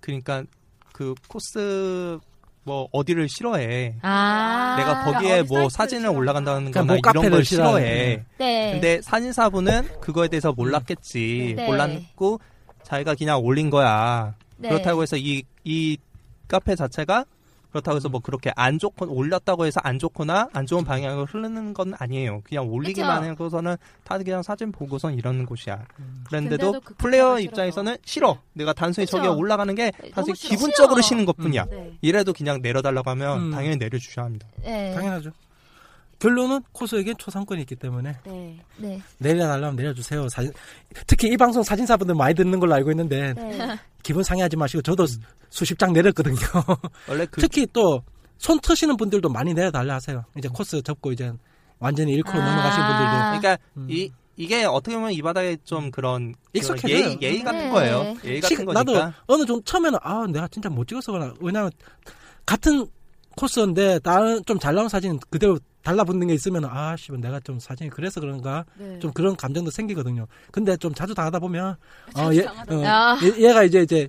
그러니까 0.00 0.44
그 0.92 1.14
코스 1.28 2.18
뭐 2.64 2.88
어디를 2.92 3.28
싫어해. 3.28 3.96
아, 4.02 4.76
내가 4.78 5.02
거기- 5.04 5.14
거기에 5.14 5.42
뭐 5.42 5.68
사진을 5.68 6.02
싫어한다. 6.02 6.18
올라간다는 6.18 6.70
그러니까 6.70 6.80
거나 7.12 7.12
뭐 7.12 7.22
이런 7.22 7.30
걸. 7.32 7.44
싫어해. 7.44 8.24
네. 8.38 8.72
근데 8.72 9.00
사진사분은 9.02 10.00
그거에 10.00 10.28
대해서 10.28 10.52
몰랐겠지. 10.52 11.54
네. 11.56 11.66
몰랐고 11.66 12.40
자기가 12.84 13.14
그냥 13.16 13.40
올린 13.42 13.68
거야. 13.70 14.34
네. 14.58 14.68
그렇다고 14.68 15.02
해서 15.02 15.16
이, 15.16 15.42
이 15.64 15.96
카페 16.46 16.76
자체가 16.76 17.24
그렇다고 17.72 17.96
해서 17.96 18.08
뭐 18.08 18.20
그렇게 18.20 18.52
안 18.54 18.78
좋고 18.78 19.10
올렸다고 19.12 19.66
해서 19.66 19.80
안 19.82 19.98
좋거나 19.98 20.50
안 20.52 20.66
좋은 20.66 20.84
방향으로 20.84 21.24
흐르는 21.26 21.72
건 21.72 21.94
아니에요. 21.98 22.42
그냥 22.44 22.68
올리기만 22.68 23.30
그쵸. 23.34 23.46
해서는 23.46 23.76
다들 24.04 24.24
그냥 24.24 24.42
사진 24.42 24.70
보고선 24.70 25.14
이러는 25.14 25.46
곳이야. 25.46 25.84
음. 25.98 26.24
그런데도 26.28 26.80
그 26.84 26.94
플레이어 26.94 27.40
입장에서는 27.40 27.96
싫어. 28.04 28.38
내가 28.52 28.72
단순히 28.72 29.06
그쵸. 29.06 29.16
저기에 29.16 29.30
올라가는 29.30 29.74
게 29.74 29.90
너무 30.14 30.26
사실. 30.28 30.50
기분적으로 30.50 31.00
싫어. 31.00 31.12
싫은 31.12 31.24
것뿐이야. 31.24 31.64
네. 31.64 31.92
이래도 32.02 32.32
그냥 32.32 32.60
내려달라고 32.62 33.08
하면 33.10 33.40
음. 33.40 33.50
당연히 33.50 33.76
내려주셔야 33.76 34.26
합니다. 34.26 34.46
네. 34.62 34.94
당연하죠 34.94 35.32
결론은 36.22 36.62
코스에겐 36.70 37.16
초상권이 37.18 37.62
있기 37.62 37.74
때문에 37.74 38.16
네. 38.24 38.60
네. 38.76 39.02
내려달라면 39.18 39.74
내려주세요 39.74 40.28
사진, 40.28 40.52
특히 41.08 41.28
이 41.28 41.36
방송 41.36 41.64
사진사분들 41.64 42.14
많이 42.14 42.32
듣는 42.34 42.60
걸로 42.60 42.74
알고 42.74 42.92
있는데 42.92 43.32
네. 43.34 43.76
기분 44.04 44.22
상해하지 44.22 44.56
마시고 44.56 44.82
저도 44.82 45.04
수- 45.06 45.18
수십 45.50 45.76
장 45.78 45.92
내렸거든요 45.92 46.36
원래 47.08 47.26
그 47.30 47.40
특히 47.40 47.66
또 47.72 48.02
손 48.38 48.58
트시는 48.60 48.96
분들도 48.96 49.28
많이 49.28 49.54
내려달라 49.54 49.94
하세요 49.94 50.24
이제 50.36 50.48
코스 50.48 50.82
접고 50.82 51.12
이제 51.12 51.32
완전히 51.78 52.16
1코로 52.20 52.34
아. 52.40 52.44
넘어가신 52.44 52.82
분들도 52.82 53.40
그러니까 53.40 53.58
음. 53.76 53.86
이 53.88 54.10
이게 54.36 54.64
어떻게 54.64 54.96
보면 54.96 55.12
이 55.12 55.22
바닥에 55.22 55.56
좀 55.62 55.90
그런 55.92 56.34
익숙해져요. 56.52 56.96
그런 56.96 57.22
예의 57.22 57.34
예의 57.34 57.42
같은 57.44 57.58
네. 57.60 57.70
거예요. 57.70 58.16
예의 58.24 58.40
같은 58.40 58.56
시- 58.56 58.64
거니까. 58.64 58.72
나도 58.72 59.12
어느 59.26 59.44
정도 59.46 59.62
처음에는 59.62 59.96
아 60.02 60.26
내가 60.26 60.48
진짜 60.48 60.68
못 60.68 60.88
찍어서 60.88 61.12
그러나 61.12 61.32
왜냐면 61.40 61.70
같은 62.44 62.84
코스인데 63.36 63.98
다른 64.00 64.44
좀 64.44 64.58
잘 64.58 64.74
나온 64.74 64.88
사진 64.88 65.18
그대로 65.30 65.58
달라붙는 65.82 66.28
게 66.28 66.34
있으면 66.34 66.64
아 66.64 66.96
씨, 66.96 67.10
내가 67.12 67.40
좀 67.40 67.58
사진이 67.58 67.90
그래서 67.90 68.20
그런가 68.20 68.64
네. 68.76 68.98
좀 69.00 69.12
그런 69.12 69.36
감정도 69.36 69.70
생기거든요. 69.70 70.26
근데 70.50 70.76
좀 70.76 70.94
자주 70.94 71.14
당하다 71.14 71.40
보면 71.40 71.76
어, 72.16 72.30
얘, 72.32 72.44
어, 72.44 72.84
아. 72.86 73.18
얘, 73.22 73.48
얘가 73.48 73.64
이제 73.64 73.82
이제 73.82 74.08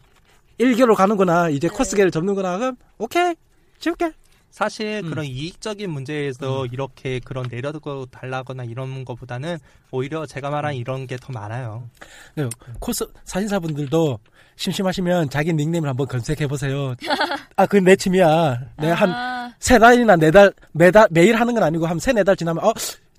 일개로 0.60 0.94
가는구나 0.96 1.50
이제 1.50 1.68
네. 1.68 1.76
코스계를 1.76 2.12
접는구나 2.12 2.58
그럼 2.60 2.76
오케이 3.00 3.34
지울게 3.80 4.12
사실 4.58 5.02
음. 5.04 5.10
그런 5.10 5.26
이익적인 5.26 5.89
문제에서 5.89 6.68
이렇게 6.68 7.20
그런 7.20 7.48
내려두고 7.50 8.06
달라거나 8.06 8.63
이런 8.66 9.04
것보다는 9.04 9.58
오히려 9.89 10.28
제가 10.28 10.52
말한 10.52 10.76
이런 10.76 11.08
게 11.08 11.18
더 11.18 11.34
많아요. 11.34 11.89
네, 12.36 12.48
코스 12.80 13.08
사진사분들도 13.24 14.20
심심하시면 14.56 15.32
자기 15.32 15.54
닉네임을 15.54 15.89
한번 15.89 16.08
검색해 16.08 16.46
보세요. 16.46 16.94
아, 17.58 17.66
그건 17.66 17.86
내 17.86 17.96
취미야. 17.96 18.60
내가 18.78 18.94
한 18.94 19.10
아, 19.12 19.54
세 19.58 19.80
달이나 19.80 20.18
네 20.18 20.30
달, 20.30 20.54
매달, 20.72 21.08
매일 21.10 21.36
하는 21.36 21.56
건 21.56 21.63
아니고 21.63 21.88
한 21.88 21.98
세 21.98 22.13
네 22.13 22.24
달 22.24 22.36
지나면, 22.36 22.63
어, 22.63 22.72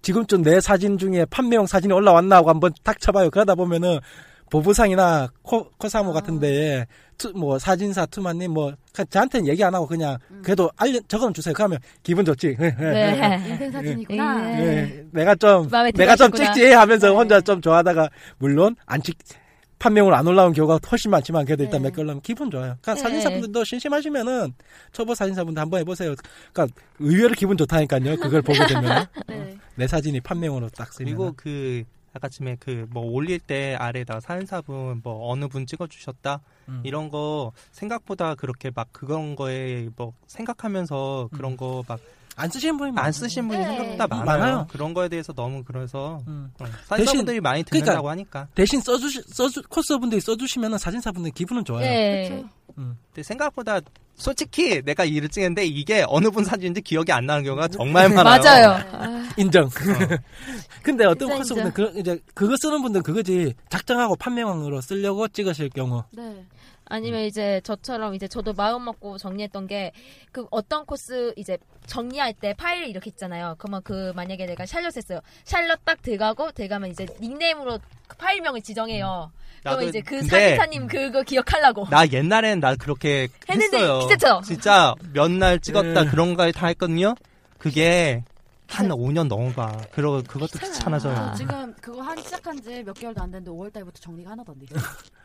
지금쯤 0.02 0.42
내 0.42 0.60
사진 0.60 0.98
중에 0.98 1.24
판매용 1.24 1.66
사진이 1.66 1.92
올라왔나 1.92 2.36
하고 2.36 2.50
한번 2.50 2.72
탁 2.84 3.00
쳐봐요. 3.00 3.30
그러다 3.30 3.56
보면은, 3.56 3.98
보부상이나 4.54 5.28
코, 5.42 5.68
코사모 5.78 6.12
같은데, 6.12 6.86
투, 7.18 7.32
뭐, 7.34 7.58
사진사 7.58 8.06
투마님, 8.06 8.52
뭐, 8.52 8.72
그 8.92 9.04
저한테는 9.06 9.48
얘기 9.48 9.64
안 9.64 9.74
하고 9.74 9.84
그냥, 9.84 10.16
그래도 10.44 10.70
알려, 10.76 11.00
적어 11.08 11.32
주세요. 11.32 11.52
그러면 11.52 11.80
기분 12.04 12.24
좋지. 12.24 12.56
네. 12.78 13.44
인생 13.48 13.72
사진이구나. 13.72 14.60
예. 14.60 14.64
예, 14.64 15.06
내가 15.10 15.34
좀, 15.34 15.68
내가 15.94 16.14
좀. 16.14 16.30
찍지 16.30 16.70
하면서 16.70 17.08
네. 17.08 17.14
혼자 17.14 17.40
좀 17.40 17.60
좋아하다가, 17.60 18.08
물론, 18.38 18.76
안 18.86 19.02
찍, 19.02 19.18
판명으로 19.80 20.14
안 20.14 20.24
올라온 20.24 20.52
경우가 20.52 20.78
훨씬 20.88 21.10
많지만, 21.10 21.46
그래도 21.46 21.64
일단 21.64 21.82
네. 21.82 21.88
몇개 21.88 22.00
올라오면 22.02 22.22
기분 22.22 22.48
좋아요. 22.48 22.76
그러니까 22.80 22.94
네. 22.94 23.00
사진사분들도 23.00 23.64
심심하시면은, 23.64 24.54
초보 24.92 25.16
사진사분들 25.16 25.60
한번 25.60 25.80
해보세요. 25.80 26.14
그러니까, 26.52 26.80
의외로 27.00 27.34
기분 27.34 27.56
좋다니까요. 27.56 28.18
그걸 28.18 28.40
보게 28.40 28.64
되면. 28.68 29.04
네. 29.26 29.56
내 29.74 29.88
사진이 29.88 30.20
판명으로 30.20 30.68
딱 30.68 30.92
쓰면. 30.92 31.06
그리고 31.08 31.32
그 31.36 31.82
아까쯤에 32.14 32.56
그 32.60 32.84
뭐 32.90 33.02
올릴 33.04 33.38
때 33.40 33.74
아래다가 33.78 34.20
사연사분 34.20 35.00
뭐 35.02 35.30
어느 35.32 35.48
분 35.48 35.66
찍어주셨다 35.66 36.40
음. 36.68 36.80
이런 36.84 37.10
거 37.10 37.52
생각보다 37.72 38.34
그렇게 38.34 38.70
막 38.74 38.88
그런 38.92 39.34
거에 39.36 39.88
뭐 39.96 40.12
생각하면서 40.26 41.30
그런 41.32 41.56
거막안안 41.56 42.50
쓰시는 42.52 42.76
분이 42.76 42.92
많아요. 42.92 43.12
쓰신 43.12 43.48
분이 43.48 43.58
네. 43.58 43.66
생각보다 43.66 44.06
많아요. 44.06 44.26
많아요. 44.26 44.66
그런 44.70 44.94
거에 44.94 45.08
대해서 45.08 45.32
너무 45.32 45.64
그래서 45.64 46.22
음. 46.28 46.50
어, 46.60 46.66
사연사분들이 46.84 47.40
많이 47.40 47.62
그러니까 47.64 47.86
듣는다고 47.86 48.10
하니까 48.10 48.48
대신 48.54 48.80
써주시, 48.80 49.22
써주, 49.28 49.62
코스분들이 49.68 50.20
써주시면은 50.20 50.78
사진사분들 50.78 51.32
기분은 51.32 51.64
좋아요. 51.64 51.80
네. 51.84 52.28
그렇죠. 52.28 52.48
근데 52.74 53.22
생각보다 53.22 53.80
솔직히 54.16 54.80
내가 54.82 55.04
이를 55.04 55.28
찍는데 55.28 55.66
이게 55.66 56.04
어느 56.06 56.30
분 56.30 56.44
사진인지 56.44 56.82
기억이 56.82 57.10
안 57.12 57.26
나는 57.26 57.44
경우가 57.44 57.68
정말 57.68 58.08
많아요. 58.08 58.40
맞아요. 58.42 58.78
네. 58.78 58.88
아, 58.92 59.28
인정. 59.36 59.68
근데 60.82 61.04
어떤 61.04 61.30
코스분들 61.30 61.72
그 61.72 61.92
이제 61.98 62.18
그거 62.34 62.56
쓰는 62.56 62.82
분들 62.82 63.02
그거지 63.02 63.54
작정하고 63.70 64.16
판명으로 64.16 64.80
쓰려고 64.80 65.26
찍으실 65.28 65.70
경우 65.70 66.04
네. 66.12 66.44
아니면 66.86 67.22
이제 67.22 67.60
저처럼 67.64 68.14
이제 68.14 68.28
저도 68.28 68.52
마음 68.52 68.84
먹고 68.84 69.18
정리했던 69.18 69.66
게 69.66 69.92
그 70.32 70.46
어떤 70.50 70.84
코스 70.84 71.32
이제 71.36 71.56
정리할 71.86 72.32
때 72.32 72.54
파일 72.54 72.88
이렇게 72.88 73.08
있잖아요. 73.10 73.54
그러면 73.58 73.82
그 73.84 74.12
만약에 74.16 74.46
내가 74.46 74.66
샬럿 74.66 74.96
했어요. 74.96 75.20
샬럿 75.44 75.84
딱 75.84 76.02
들어가고 76.02 76.50
들어가면 76.50 76.90
이제 76.90 77.06
닉네임으로 77.20 77.78
그 78.08 78.16
파일명을 78.16 78.60
지정해요. 78.62 79.30
그러면 79.60 79.78
나도 79.78 79.88
이제 79.88 80.00
그 80.00 80.18
근데 80.18 80.56
사진사님 80.56 80.88
그거 80.88 81.22
기억하려고. 81.22 81.86
나 81.88 82.04
옛날엔 82.08 82.58
나 82.58 82.74
그렇게 82.74 83.28
했는데 83.48 83.76
했어요. 83.76 84.00
진짜죠? 84.08 84.40
진짜 84.44 84.94
몇 85.12 85.30
날 85.30 85.60
찍었다 85.60 86.02
네. 86.02 86.10
그런 86.10 86.34
거다 86.34 86.66
했거든요. 86.66 87.14
그게 87.58 88.24
한 88.66 88.88
5년 88.88 89.28
넘어가. 89.28 89.80
그러 89.92 90.20
그것도 90.26 90.58
귀찮아져요. 90.58 91.14
아. 91.16 91.30
저 91.30 91.34
지금 91.36 91.72
그거 91.80 92.02
한 92.02 92.20
시작한 92.20 92.60
지 92.60 92.82
몇 92.82 92.92
개월도 92.94 93.22
안 93.22 93.30
됐는데 93.30 93.52
5월 93.52 93.72
달부터 93.72 94.00
정리가 94.00 94.32
하나도 94.32 94.50
안 94.52 94.58
돼. 94.58 94.66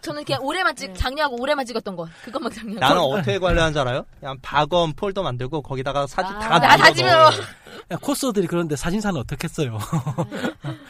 저는 0.00 0.24
그냥 0.24 0.42
올해만 0.42 0.74
찍, 0.74 0.88
네. 0.88 0.94
작년하고 0.94 1.40
올해만 1.40 1.64
찍었던 1.64 1.94
거. 1.94 2.08
그것만 2.24 2.50
작년. 2.52 2.76
나는 2.80 3.00
어떻게 3.00 3.38
관리하는 3.38 3.72
줄 3.72 3.82
알아요? 3.82 4.04
그냥 4.18 4.36
박엄 4.42 4.92
폴더 4.94 5.22
만들고 5.22 5.62
거기다가 5.62 6.06
사진 6.08 6.34
아. 6.34 6.58
다나 6.60 6.76
넣어. 6.76 7.30
코스어들이 8.02 8.46
그런데 8.48 8.74
사진사는 8.76 9.18
어떻게 9.20 9.46
써요? 9.48 9.78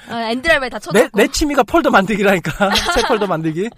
아, 0.09 0.31
엔드라이브에 0.31 0.69
다 0.71 0.79
내, 0.79 1.01
쳐놓고. 1.01 1.19
내 1.19 1.29
취미가 1.29 1.63
폴더 1.65 1.91
만들기라니까 1.91 2.71
새 2.95 3.03
폴더 3.07 3.27
만들기. 3.27 3.69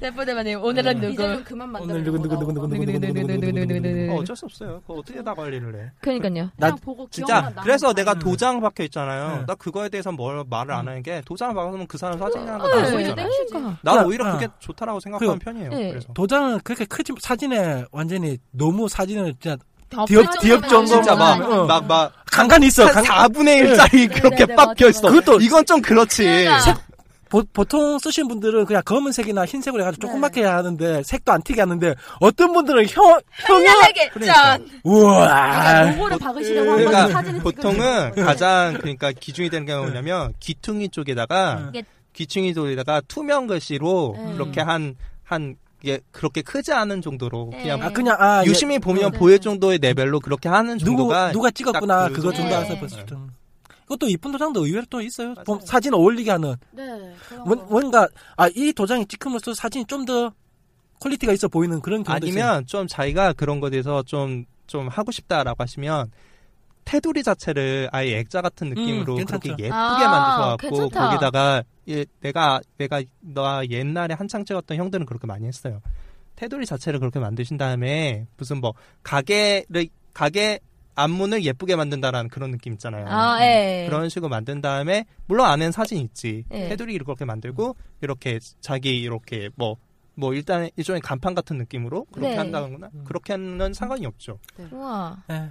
대포대만에 0.00 0.54
오늘은 0.54 1.00
네. 1.00 1.08
누구. 1.08 1.12
이제는 1.14 1.44
그만 1.44 1.70
만들어. 1.70 1.94
오늘 1.94 2.04
누구 2.04 2.18
누구 2.22 2.36
누구 2.36 2.52
누구 2.52 2.68
누구 2.68 2.84
누구 2.84 2.98
누구 3.00 3.26
누구 3.40 3.52
누구 3.56 3.88
누구 3.88 4.12
어, 4.12 4.16
어쩔 4.20 4.36
수 4.36 4.44
없어요. 4.44 4.80
그거 4.86 4.94
어떻게 5.00 5.22
다 5.22 5.32
관리를 5.32 5.74
해? 5.74 5.90
그러니까요. 6.02 6.50
나- 6.56 6.74
보고 6.74 7.08
진짜 7.10 7.50
그래서 7.62 7.92
내가. 7.94 8.14
도장 8.14 8.60
박혀 8.60 8.82
있잖아요. 8.84 9.38
네. 9.38 9.44
나 9.46 9.54
그거에 9.54 9.88
대해서 9.88 10.10
뭘 10.12 10.42
말을 10.48 10.72
안 10.74 10.86
하는 10.88 11.02
게 11.02 11.22
도장을 11.24 11.54
박으면 11.54 11.86
그 11.86 11.96
사람 11.98 12.18
사진이라는 12.18 12.58
거 12.58 12.66
네, 12.68 12.74
나올 12.74 12.86
수 12.86 12.96
네, 13.14 13.24
있잖아. 13.46 13.78
나는 13.82 14.02
그- 14.02 14.08
오히려 14.08 14.34
어. 14.34 14.35
그게 14.38 14.48
좋다라고 14.60 15.00
생각하는 15.00 15.38
편이에요. 15.38 15.70
네. 15.70 15.90
그래서 15.90 16.08
도장은 16.14 16.60
그렇게 16.64 16.84
크지 16.84 17.12
사진에 17.20 17.84
완전히 17.92 18.38
너무 18.50 18.88
사진을 18.88 19.34
진짜 19.40 19.56
다 19.88 20.04
뒤엎- 20.06 20.26
없을 20.26 20.40
뒤엎 20.40 20.68
정도면 20.68 21.02
정도만 21.02 21.02
진짜 21.02 21.14
막 21.14 21.52
어. 21.52 21.64
막막 21.66 22.12
간간히 22.30 22.66
있어. 22.66 22.84
한 22.86 23.04
간- 23.04 23.04
4분의 23.04 23.76
1짜리 23.76 23.92
네, 23.92 24.06
그렇게 24.08 24.46
네, 24.46 24.54
박혀 24.56 24.86
맞아, 24.86 24.88
있어. 24.88 25.08
그것도- 25.10 25.42
이건 25.42 25.64
좀 25.64 25.80
그렇지. 25.80 26.24
그러니까. 26.24 26.80
보, 27.28 27.42
보통 27.52 27.98
쓰신 27.98 28.28
분들은 28.28 28.66
그냥 28.66 28.82
검은색이나 28.84 29.46
흰색으로 29.46 29.82
해가지고 29.82 30.00
네. 30.06 30.06
조그맣게 30.12 30.42
해야 30.42 30.56
하는데 30.58 31.02
색도 31.02 31.32
안 31.32 31.42
튀게 31.42 31.60
하는데 31.60 31.94
어떤 32.20 32.52
분들은 32.52 32.86
형 32.88 33.18
현명하게 33.30 34.10
짠. 34.24 34.64
우와 34.84 35.90
로고를 35.90 36.18
박으시려고 36.18 36.70
한 36.70 36.76
그러니까 36.78 37.08
사진을 37.08 37.40
보통은 37.40 38.12
가장 38.14 38.74
그러니까 38.74 39.10
기준이 39.10 39.50
되는 39.50 39.66
게 39.66 39.74
뭐냐면 39.74 40.34
귀퉁이 40.38 40.88
쪽에다가 40.88 41.72
귀퉁이 42.16 42.54
쪽에다가 42.54 43.00
투명 43.02 43.46
글씨로 43.46 44.14
네. 44.16 44.32
그렇게 44.32 44.60
한 44.60 44.96
한 45.24 45.56
이게 45.82 46.00
그렇게 46.12 46.40
크지 46.40 46.72
않은 46.72 47.02
정도로 47.02 47.48
네. 47.52 47.62
그냥 47.62 47.82
아 47.82 47.90
그냥 47.90 48.16
아 48.20 48.42
예. 48.44 48.48
유심히 48.48 48.78
보면 48.78 49.10
네. 49.10 49.18
보일 49.18 49.40
정도의 49.40 49.78
레벨로 49.78 50.20
그렇게 50.20 50.48
하는 50.48 50.78
누구 50.78 50.84
정도가 50.90 51.32
누가 51.32 51.50
찍었구나 51.50 52.02
딱그 52.02 52.14
그거 52.14 52.32
정도. 52.32 52.54
해서 52.54 52.74
네. 52.74 52.80
봤을 52.80 53.04
때 53.06 53.16
그것도 53.82 54.08
이쁜 54.08 54.30
도장도 54.32 54.64
의외로 54.66 54.86
또 54.88 55.00
있어요 55.00 55.28
맞아요. 55.34 55.44
봄- 55.44 55.60
사진 55.60 55.92
어울리게 55.94 56.30
하는 56.30 56.54
네. 56.70 56.82
뭔. 57.44 57.66
뭔가 57.68 58.08
아 58.36 58.48
이 58.48 58.72
도장이 58.72 59.06
찍힘으로써 59.06 59.52
사진이 59.54 59.84
좀 59.86 60.04
더 60.06 60.32
quality가 61.00 61.32
있어 61.32 61.48
보이는 61.48 61.80
그런 61.82 62.02
경우도 62.04 62.26
있어요. 62.28 62.42
아니면 62.44 62.66
좀 62.66 62.86
자기가 62.86 63.32
그런 63.34 63.58
거에 63.60 63.70
대해서 63.70 64.02
좀 64.04 64.46
좀 64.68 64.88
하고 64.88 65.12
싶다라고 65.12 65.62
하시면 65.62 66.10
테두리 66.84 67.22
자체를 67.22 67.88
아예 67.92 68.18
액자 68.18 68.42
같은 68.42 68.68
느낌으로 68.70 69.16
음, 69.18 69.24
그렇게. 69.24 69.50
예쁘게 69.50 69.70
아, 69.72 70.56
만드셔갖고. 70.58 70.88
거기다가 70.88 71.62
예, 71.88 72.04
내가 72.20 72.60
내가 72.78 73.02
나 73.20 73.64
옛날에 73.68 74.14
한창 74.14 74.44
찍었던 74.44 74.76
형들은 74.76 75.06
그렇게 75.06 75.26
많이 75.26 75.46
했어요. 75.46 75.80
테두리 76.36 76.66
자체를 76.66 77.00
그렇게 77.00 77.18
만드신 77.18 77.56
다음에 77.56 78.26
무슨 78.36 78.60
뭐 78.60 78.74
가게를 79.02 79.88
가게 80.12 80.60
앞문을 80.94 81.44
예쁘게 81.44 81.76
만든다라는 81.76 82.30
그런 82.30 82.50
느낌 82.50 82.72
있잖아요. 82.74 83.06
아, 83.08 83.38
예. 83.42 83.86
그런 83.88 84.08
식으로 84.08 84.28
만든 84.30 84.60
다음에 84.60 85.04
물론 85.26 85.46
안에는 85.46 85.72
사진 85.72 85.98
있지 85.98 86.44
예. 86.52 86.68
테두리 86.68 86.98
그렇게 86.98 87.24
만들고 87.24 87.76
이렇게 88.00 88.38
자기 88.60 89.00
이렇게 89.00 89.50
뭐뭐 89.56 90.32
일단 90.32 90.70
일종의 90.76 91.02
간판 91.02 91.34
같은 91.34 91.58
느낌으로 91.58 92.04
그렇게 92.06 92.30
네. 92.30 92.36
한다거나 92.36 92.90
음. 92.94 93.04
그렇게 93.04 93.34
하는 93.34 93.72
상관이 93.74 94.06
없죠. 94.06 94.38
우와. 94.72 95.22
예. 95.30 95.50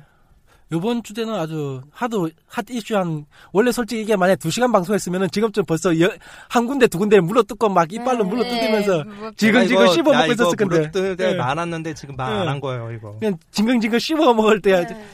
요번 0.71 1.03
주제는 1.03 1.33
아주 1.35 1.81
하도 1.91 2.29
핫 2.47 2.65
이슈한 2.69 3.25
원래 3.51 3.71
솔직히 3.71 4.01
이게 4.01 4.15
만약 4.15 4.37
두 4.37 4.49
시간 4.49 4.71
방송했으면은 4.71 5.29
지금쯤 5.31 5.63
벌써 5.65 5.97
여- 6.01 6.09
한 6.49 6.65
군데 6.65 6.87
두 6.87 6.97
군데 6.97 7.19
물어뜯고 7.19 7.69
막 7.69 7.91
이빨로 7.93 8.23
네. 8.23 8.29
물어뜯으면서 8.29 9.03
뭐, 9.03 9.31
지금 9.37 9.67
지금 9.67 9.87
씹어 9.87 10.11
나 10.11 10.19
먹고 10.21 10.33
있었을 10.33 10.55
건데 10.57 10.89
무릎 10.91 11.17
게 11.17 11.29
예. 11.29 11.33
많았는데 11.35 11.93
지금 11.93 12.15
말안 12.15 12.43
예. 12.45 12.47
한 12.47 12.59
거예요 12.59 12.91
이거. 12.91 13.15
그냥 13.19 13.37
징글징글 13.51 13.99
씹어 13.99 14.33
먹을 14.33 14.59
때 14.59 14.83
네. 14.87 15.05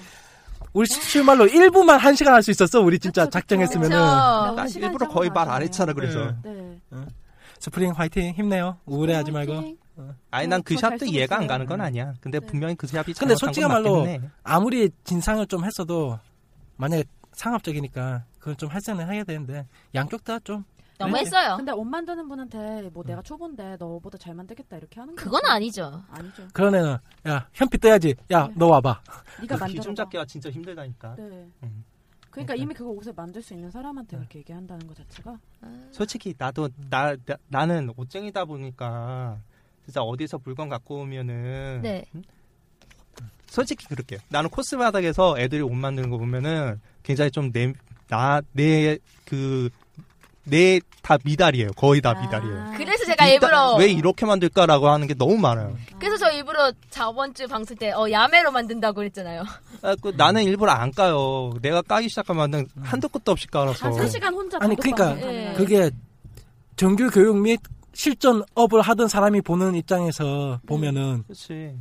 우리 0.73 0.87
실말로 0.87 1.45
1부만 1.47 1.97
한 1.97 2.15
시간 2.15 2.33
할 2.33 2.41
수 2.43 2.51
있었어 2.51 2.79
우리 2.79 2.97
진짜 2.97 3.25
그쵸. 3.25 3.31
작정했으면은. 3.31 3.89
나 3.97 4.65
시간이 4.67 4.85
일부러 4.85 5.05
짱 5.05 5.13
거의 5.13 5.29
말 5.29 5.49
안. 5.49 5.61
했잖아 5.61 5.91
그래서. 5.91 6.33
예. 6.45 6.49
네. 6.91 6.97
스프링 7.59 7.91
화이팅 7.91 8.33
힘내요 8.35 8.77
우울해하지 8.85 9.31
말고 9.31 9.75
아니 10.31 10.47
난그 10.47 10.73
어, 10.73 10.77
잘 10.77 10.91
샵도 10.91 11.05
이해가 11.05 11.37
안. 11.37 11.47
가는 11.47 11.65
건 11.65 11.81
아니야. 11.81 12.13
근데 12.21 12.39
네. 12.39 12.45
분명히 12.45 12.75
그 12.75 12.87
샵이 12.87 13.13
근데 13.13 13.35
솔직히 13.35 13.65
말로 13.67 14.07
해. 14.07 14.21
아무리 14.43 14.89
진상을 15.03 15.45
좀 15.47 15.63
했어도 15.65 16.17
만약에 16.77 17.03
상업적이니까 17.33 18.25
그건 18.39 18.57
좀 18.57 18.69
할생을 18.69 19.11
해야 19.13 19.23
되는데 19.23 19.67
양쪽 19.95 20.23
다 20.23 20.39
좀 20.39 20.63
너무 20.97 21.13
네. 21.13 21.21
했어요. 21.21 21.55
근데 21.57 21.71
옷 21.71 21.83
만드는 21.83 22.27
분한테 22.29 22.89
뭐 22.93 23.03
내가 23.03 23.23
초보인데 23.23 23.75
너보다 23.79 24.19
잘 24.19 24.35
만들겠다 24.35 24.77
이렇게 24.77 24.99
하는 24.99 25.15
거 25.15 25.23
그건 25.23 25.41
아니죠. 25.47 26.03
아니죠. 26.11 26.47
그런 26.53 26.75
애는 26.75 26.97
야 27.27 27.47
현피 27.53 27.79
떠야지 27.79 28.13
야너 28.29 28.67
와봐 28.67 29.01
네가 29.41 29.55
그 29.55 29.59
만들어. 29.61 29.67
기준 29.67 29.95
잡기가 29.95 30.25
진짜 30.25 30.51
힘들다니까. 30.51 31.15
네. 31.17 31.47
음. 31.63 31.83
그러니까 32.29 32.53
이미 32.55 32.73
그거 32.73 32.91
옷을 32.91 33.13
만들 33.13 33.41
수 33.41 33.53
있는 33.55 33.69
사람한테 33.71 34.15
그렇게 34.15 34.39
얘기한다는 34.39 34.85
것 34.87 34.95
자체가 34.95 35.37
솔직히 35.91 36.33
나도 36.37 36.69
나, 36.89 37.13
나는 37.49 37.91
옷쟁이다 37.97 38.45
보니까 38.45 39.37
진짜 39.91 40.01
어디서 40.01 40.39
물건 40.45 40.69
갖고 40.69 41.01
오면은 41.01 41.81
네. 41.83 42.05
음? 42.15 42.23
솔직히 43.47 43.85
그렇게 43.87 44.17
나는 44.29 44.49
코스 44.49 44.77
바닥에서 44.77 45.37
애들이 45.37 45.61
옷 45.61 45.73
만드는 45.73 46.09
거 46.09 46.17
보면은 46.17 46.79
굉장히 47.03 47.29
좀 47.29 47.51
내 47.51 47.73
나 48.09 48.41
내 48.55 48.97
그 49.25 49.69
내 50.47 50.79
다 51.03 51.17
미달이에요. 51.23 51.71
거의 51.73 51.99
다 51.99 52.11
아. 52.15 52.21
미달이에요. 52.21 52.73
그래서 52.77 53.03
제가 53.05 53.27
일단 53.27 53.49
일부러 53.49 53.75
왜 53.75 53.87
이렇게 53.91 54.25
만들까라고 54.25 54.87
하는 54.87 55.07
게 55.07 55.13
너무 55.13 55.37
많아요. 55.37 55.75
그래서 55.99 56.15
저 56.17 56.31
일부러 56.31 56.71
저번 56.89 57.33
주 57.33 57.47
방송 57.47 57.75
때 57.75 57.91
어 57.91 58.09
야매로 58.09 58.51
만든다고 58.51 58.95
그랬잖아요. 58.95 59.43
아, 59.81 59.95
그 60.01 60.13
나는 60.15 60.43
일부러 60.43 60.71
안 60.71 60.91
까요. 60.91 61.51
내가 61.61 61.81
까기 61.81 62.07
시작하면은 62.07 62.65
한도 62.81 63.09
끝도 63.09 63.33
없이 63.33 63.47
깔아서. 63.47 63.87
한 63.87 63.93
3시간 63.93 64.33
혼자 64.33 64.57
아니, 64.61 64.75
그러니까 64.77 65.19
예. 65.21 65.53
그게 65.57 65.91
정규 66.77 67.09
교육 67.09 67.37
및 67.37 67.59
실전업을 67.93 68.81
하던 68.81 69.07
사람이 69.07 69.41
보는 69.41 69.75
입장에서 69.75 70.59
보면은 70.65 71.23
그렇지. 71.23 71.75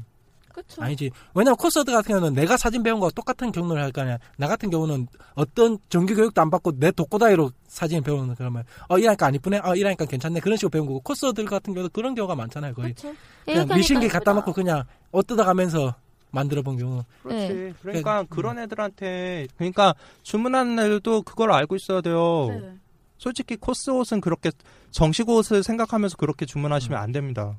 그쵸. 0.53 0.83
아니지. 0.83 1.11
왜냐면 1.33 1.57
코스어들 1.57 1.93
같은 1.93 2.09
경우는 2.09 2.35
내가 2.35 2.57
사진 2.57 2.83
배운 2.83 2.99
거와 2.99 3.11
똑같은 3.15 3.53
경로를 3.53 3.83
할 3.83 3.93
거 3.93 4.01
아니야. 4.03 4.19
나 4.37 4.49
같은 4.49 4.69
경우는 4.69 5.07
어떤 5.35 5.79
정규 5.89 6.15
교육도 6.17 6.41
안 6.43 6.51
받고 6.51 6.73
내 6.79 6.91
독고다이로 6.91 7.53
사진 7.69 8.03
배우는 8.03 8.35
그러면 8.35 8.65
어 8.89 8.99
이러니까 8.99 9.27
안 9.27 9.35
이쁘네. 9.37 9.61
어 9.63 9.75
이러니까 9.77 10.05
괜찮네. 10.07 10.41
그런 10.41 10.57
식으로 10.57 10.71
배운 10.71 10.87
거고 10.87 11.01
코스어들 11.01 11.45
같은 11.45 11.73
경우도 11.73 11.91
그런 11.93 12.15
경우가 12.17 12.35
많잖아요. 12.35 12.75
거의 12.75 12.95
그쵸. 12.95 13.13
그냥 13.45 13.69
미싱기 13.69 14.09
갖다 14.09 14.33
놓고 14.33 14.53
그냥 14.53 14.83
옷 15.13 15.27
뜯어 15.29 15.45
가면서 15.45 15.95
만들어 16.33 16.63
본 16.63 16.77
경우. 16.77 17.05
그렇지. 17.23 17.55
네. 17.55 17.73
그러니까 17.81 18.23
음. 18.23 18.27
그런 18.29 18.59
애들한테 18.59 19.47
그러니까 19.57 19.95
주문하는 20.25 20.79
애들도 20.81 21.23
그걸 21.23 21.53
알고 21.53 21.77
있어야 21.77 22.01
돼요. 22.01 22.49
네. 22.51 22.75
솔직히 23.19 23.55
코스 23.57 23.91
옷은 23.91 24.21
그렇게 24.21 24.51
정식 24.91 25.29
옷을 25.29 25.63
생각하면서 25.63 26.17
그렇게 26.17 26.47
주문하시면 26.47 26.99
음. 26.99 27.03
안 27.03 27.13
됩니다. 27.13 27.59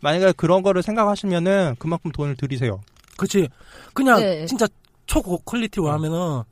만약에 0.00 0.32
그런 0.32 0.62
거를 0.62 0.82
생각하시면은 0.82 1.76
그만큼 1.78 2.10
돈을 2.12 2.36
들이세요. 2.36 2.80
그렇지. 3.16 3.48
그냥 3.94 4.20
네. 4.20 4.46
진짜 4.46 4.66
초고 5.06 5.38
quality로 5.38 5.90
하면은 5.92 6.42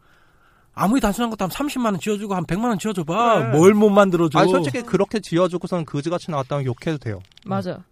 아무리 0.74 1.00
단순한 1.00 1.30
것도 1.30 1.44
한 1.44 1.50
30만 1.50 1.85
원 1.87 2.00
지어주고 2.00 2.35
한 2.35 2.44
100만 2.44 2.64
원 2.64 2.78
지어줘봐. 2.78 3.38
그래. 3.38 3.58
뭘못 3.58 3.92
만들어줘. 3.92 4.38
아 4.38 4.46
솔직히 4.46 4.82
그렇게 4.82 5.20
지어주고선 5.20 5.85
그지같이 5.85 6.30
나왔다면 6.30 6.64
욕해도 6.64 6.98
돼요. 6.98 7.20
맞아. 7.44 7.85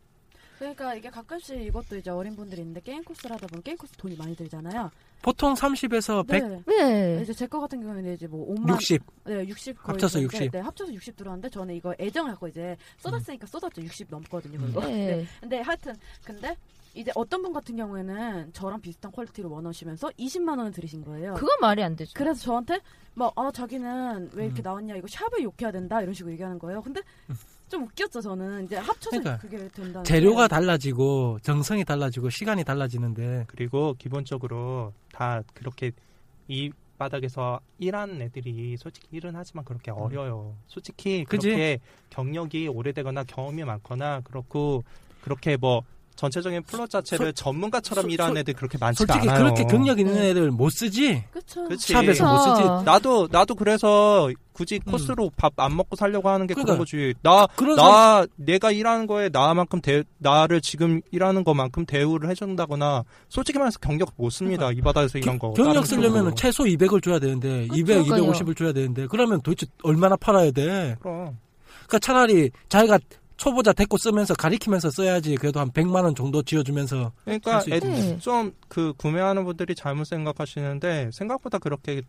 그러니까 0.61 0.94
이게 0.94 1.09
가끔씩 1.09 1.59
이것도 1.59 1.96
이제 1.96 2.11
어린 2.11 2.37
분들이 2.37 2.61
있는데 2.61 2.83
게임 2.83 3.03
코스를 3.03 3.35
하다 3.35 3.46
보면 3.46 3.62
게임 3.62 3.79
코스 3.79 3.94
돈이 3.96 4.14
많이 4.16 4.37
들잖아요. 4.37 4.90
보통 5.23 5.55
30에서 5.55 6.27
100, 6.29 6.49
네. 6.49 6.62
네. 6.66 7.20
이제 7.23 7.33
제 7.33 7.46
거 7.46 7.61
같은 7.61 7.81
경우에는 7.81 8.12
이제 8.12 8.27
뭐 8.27 8.46
5만 8.55 8.68
60. 8.75 9.03
네, 9.25 9.49
60 9.49 9.83
거의 9.83 9.94
합쳐서 9.94 10.18
그런데, 10.18 10.37
60. 10.37 10.53
네, 10.53 10.59
합쳐서 10.61 10.92
60 10.92 11.16
들어왔는데 11.16 11.49
저는 11.49 11.75
이거 11.75 11.94
애정을 11.99 12.33
갖고 12.33 12.46
이제 12.49 12.77
쏟았으니까 12.99 13.46
쏟았죠. 13.46 13.81
60 13.81 14.09
넘거든요. 14.11 14.59
그거. 14.59 14.81
네. 14.87 15.16
네. 15.16 15.27
근데 15.40 15.61
하여튼 15.61 15.94
근데 16.25 16.55
이제 16.92 17.11
어떤 17.14 17.40
분 17.40 17.55
같은 17.55 17.75
경우에는 17.77 18.53
저랑 18.53 18.83
비슷한 18.83 19.11
quality를 19.12 19.49
원하시면서 19.49 20.11
20만 20.11 20.59
원을 20.59 20.73
들이신 20.73 21.03
거예요. 21.07 21.35
그건 21.35 21.57
말이 21.62 21.83
안 21.83 21.96
되죠. 21.96 22.12
그래서 22.14 22.38
저한테 22.42 22.81
막 23.14 23.33
아 23.37 23.51
자기는 23.51 24.31
왜 24.35 24.44
음. 24.44 24.46
이렇게 24.46 24.61
나왔냐 24.61 24.96
이거 24.96 25.07
샵을 25.09 25.42
욕해야 25.42 25.73
된다 25.73 26.03
이런 26.03 26.12
식으로 26.12 26.33
얘기하는 26.33 26.59
거예요. 26.59 26.83
근데 26.83 27.01
좀 27.71 27.85
웃겼죠 27.85 28.21
저는 28.21 28.65
이제 28.65 28.77
합쳐서 28.77 29.11
그러니까 29.11 29.39
그게 29.39 29.69
된다. 29.69 30.03
재료가 30.03 30.49
달라지고 30.49 31.39
정성이 31.43 31.85
달라지고 31.85 32.29
시간이 32.29 32.65
달라지는데 32.65 33.45
그리고 33.47 33.95
기본적으로 33.97 34.93
다 35.13 35.43
그렇게 35.55 35.93
이 36.49 36.71
바닥에서 36.99 37.61
일하는 37.79 38.21
애들이 38.21 38.77
솔직히 38.77 39.09
일은 39.13 39.35
하지만 39.35 39.65
그렇게 39.65 39.91
어려요. 39.91 40.55
솔직히 40.67 41.21
음. 41.21 41.25
그렇게 41.25 41.79
경력이 42.11 42.69
오래되거나 42.69 43.25
경험이 43.25 43.65
많거나 43.65 44.21
그렇고 44.25 44.85
그렇게 45.23 45.57
뭐 45.57 45.83
전체적인 46.21 46.63
플롯 46.65 46.91
자체를 46.91 47.27
솔- 47.29 47.33
전문가처럼 47.33 48.03
솔- 48.03 48.11
일하는 48.13 48.33
솔- 48.35 48.39
애들 48.41 48.55
그렇게 48.55 48.77
많지가 48.79 49.11
솔직히 49.15 49.31
않아요. 49.31 49.45
그렇게 49.45 49.65
경력 49.65 49.99
있는 49.99 50.15
네. 50.15 50.31
애들 50.31 50.51
못 50.51 50.69
쓰지. 50.71 51.25
그쵸. 51.33 51.65
그치. 51.65 51.95
샵에서 51.95 52.31
못 52.31 52.39
쓰지. 52.39 52.85
나도 52.85 53.29
나도 53.33 53.55
그래서 53.55 54.31
굳이 54.53 54.79
음. 54.87 54.93
코스로 54.93 55.31
밥안 55.39 55.75
먹고 55.75 55.97
살려고 55.97 56.29
하는 56.29 56.47
게 56.47 56.53
그러니까 56.53 56.73
그런 56.75 56.79
거지. 56.79 57.15
나 57.23 57.47
그런 57.57 57.77
나 57.77 58.27
내가 58.37 58.71
일하는 58.71 59.07
거에 59.07 59.31
나만큼 59.33 59.81
대 59.81 60.03
나를 60.19 60.61
지금 60.61 61.01
일하는 61.11 61.43
것만큼 61.43 61.87
대우를 61.87 62.29
해준다거나 62.29 63.05
솔직히 63.31 63.59
말해서 63.59 63.79
경력 63.79 64.13
못 64.17 64.29
씁니다 64.29 64.71
이 64.73 64.83
바닥에서 64.83 65.17
일한 65.19 65.39
거 65.39 65.53
그러니까 65.53 65.73
경력 65.73 65.87
쓰려면. 65.87 66.35
최소 66.37 66.65
200을 66.65 67.03
줘야 67.03 67.19
되는데 67.19 67.63
그쵸, 67.69 67.75
200, 67.77 68.05
그러니까요. 68.05 68.33
250을 68.33 68.57
줘야 68.59 68.73
되는데 68.75 69.07
그러면 69.11 69.41
도대체 69.41 69.67
얼마나 69.83 70.17
팔아야 70.17 70.51
돼? 70.51 70.97
그럼 71.01 71.39
그러니까 71.87 71.99
차라리 72.01 72.51
자기가 72.69 72.99
초보자 73.40 73.72
데리고 73.72 73.96
쓰면서 73.96 74.35
가리키면서 74.35 74.90
써야지 74.90 75.35
그래도 75.37 75.61
한 75.61 75.70
100만 75.70 76.05
원 76.05 76.14
정도 76.14 76.42
지어주면서 76.42 77.11
그러니까. 77.24 77.61
네. 77.61 78.18
좀그 78.18 78.92
구매하는 78.98 79.46
분들이 79.46 79.74
잘못 79.74 80.05
생각하시는데 80.05 81.09
생각보다 81.11 81.57
그렇게 81.57 82.03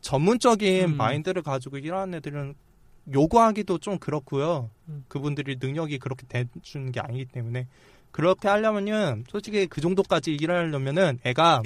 전문적인 0.00 0.92
음. 0.92 0.96
마인드를 0.96 1.42
가지고 1.42 1.76
일하는 1.76 2.14
애들은 2.14 2.54
요구하기도 3.12 3.76
좀 3.78 3.98
그렇고요. 3.98 4.70
음. 4.88 5.04
그분들이 5.08 5.58
능력이 5.60 5.98
그렇게 5.98 6.26
돼주는 6.26 6.90
게 6.90 7.00
아니기 7.00 7.26
때문에 7.26 7.66
그렇게 8.10 8.48
하려면은 8.48 9.24
솔직히 9.28 9.66
그 9.66 9.82
정도까지 9.82 10.32
일하려면은 10.32 11.18
애가 11.22 11.62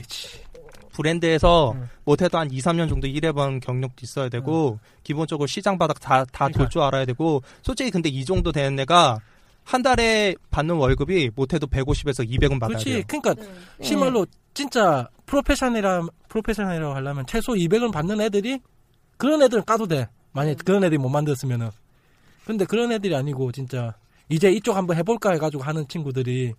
브랜드에서 0.95 1.73
음. 1.73 1.89
못해도 2.05 2.39
한 2.39 2.51
2, 2.51 2.59
3년 2.59 2.89
정도 2.89 3.07
일해본 3.07 3.61
경력도 3.61 4.01
있어야 4.03 4.29
되고 4.29 4.79
기본적으로 5.03 5.47
시장 5.47 5.77
바닥 5.77 6.01
다 6.01 6.25
다돌 6.33 6.53
그러니까. 6.53 6.69
줄 6.71 6.83
알아야 6.83 7.05
되고 7.05 7.43
솔직히 7.63 7.91
근데 7.91 8.09
이 8.09 8.25
정도 8.25 8.53
되는 8.53 8.79
애가 8.81 9.19
한 9.65 9.83
달에 9.83 10.35
받는 10.51 10.77
월급이 10.77 11.31
못해도 11.35 11.67
150에서 11.67 12.29
200은 12.29 12.61
받아야 12.61 12.79
돼요. 12.79 13.03
그렇지. 13.03 13.05
그러니까 13.07 13.35
네. 13.35 13.85
실말로 13.85 14.27
진짜 14.53 15.09
프로페셔널이라 15.27 16.07
프로페셔널이라고 16.29 16.95
하려면 16.95 17.27
최소 17.27 17.53
200은 17.53 17.93
받는 17.93 18.21
애들이 18.21 18.61
그런 19.17 19.43
애들은 19.43 19.65
까도 19.65 19.87
돼. 19.87 20.09
만약 20.33 20.51
에 20.51 20.55
네. 20.55 20.63
그런 20.65 20.85
애들이 20.85 20.99
못 20.99 21.09
만들었으면은. 21.09 21.71
근데 22.45 22.67
그런 22.67 22.93
애들이 22.93 23.15
아니고 23.17 23.53
진짜 23.53 23.95
이제 24.29 24.53
이쪽 24.53 24.77
한번 24.77 24.97
해볼까 24.99 25.33
해가지고 25.33 25.63
하는 25.63 25.89
친구들이 25.89 26.53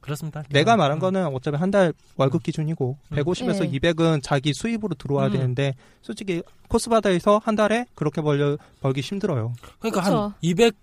그렇습니다. 0.00 0.42
내가 0.50 0.76
말한 0.76 0.98
음. 0.98 1.00
거는 1.00 1.26
어차피 1.26 1.56
한 1.56 1.70
달 1.70 1.92
월급 2.16 2.42
기준이고 2.42 2.96
음. 3.12 3.16
150에서 3.16 3.70
네. 3.70 3.78
200은 3.78 4.22
자기 4.22 4.52
수입으로 4.54 4.94
들어와야 4.94 5.28
음. 5.28 5.32
되는데 5.32 5.74
솔직히 6.02 6.42
코스바다에서 6.68 7.40
한 7.44 7.54
달에 7.56 7.86
그렇게 7.94 8.20
벌려 8.22 8.56
벌기 8.80 9.00
힘들어요. 9.02 9.52
그러니까 9.78 10.02
그쵸. 10.02 10.16
한 10.16 10.34
200, 10.40 10.74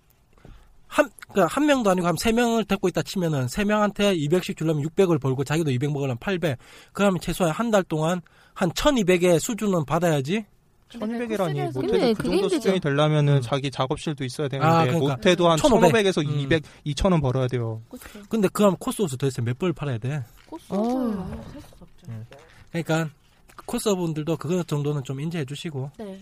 한, 0.86 1.10
그러니까 1.30 1.54
한 1.54 1.66
명도 1.66 1.90
아니고 1.90 2.06
한 2.06 2.16
세 2.16 2.32
명을 2.32 2.64
데리고 2.64 2.88
있다 2.88 3.02
치면은 3.02 3.48
세 3.48 3.64
명한테 3.64 4.14
200씩 4.16 4.56
주려면 4.56 4.82
600을 4.84 5.20
벌고 5.20 5.44
자기도 5.44 5.70
200 5.70 5.90
먹으려면 5.92 6.16
800. 6.18 6.56
그러면 6.92 7.20
최소한 7.20 7.52
한 7.52 7.70
달 7.70 7.82
동안 7.82 8.20
한 8.54 8.70
1200의 8.70 9.38
수준은 9.40 9.84
받아야지. 9.84 10.46
근데 10.90 11.26
1200이라니 11.26 11.36
코스에서 11.66 11.80
못해도 11.80 12.14
그 12.14 12.28
정도. 12.28 12.48
수준이 12.48 12.80
되려면은 12.80 13.36
음. 13.36 13.40
자기 13.42 13.70
작업실도 13.70 14.24
있어야 14.24 14.48
되는데 14.48 14.66
아, 14.72 14.84
그러니까. 14.84 15.14
못해도 15.16 15.50
한 15.50 15.58
1500. 15.58 15.80
1500 15.92 16.06
에서 16.06 16.20
음. 16.22 16.40
200, 16.40 16.62
2000원 16.86 17.20
벌어야 17.20 17.46
돼요. 17.48 17.82
그쵸. 17.90 18.20
근데 18.28 18.48
그럼 18.52 18.76
코스옷을 18.78 19.18
도대체 19.18 19.42
몇 19.42 19.58
벌 19.58 19.72
팔아야 19.72 19.98
돼? 19.98 20.22
코스를 20.46 20.76
어. 20.78 21.40
없죠. 21.80 22.06
네. 22.08 22.20
그러니까 22.70 23.10
코스분들도 23.66 24.36
그거 24.36 24.62
정도는 24.62 25.02
좀 25.04 25.20
인지해 25.20 25.44
주시고 25.44 25.90
네. 25.98 26.18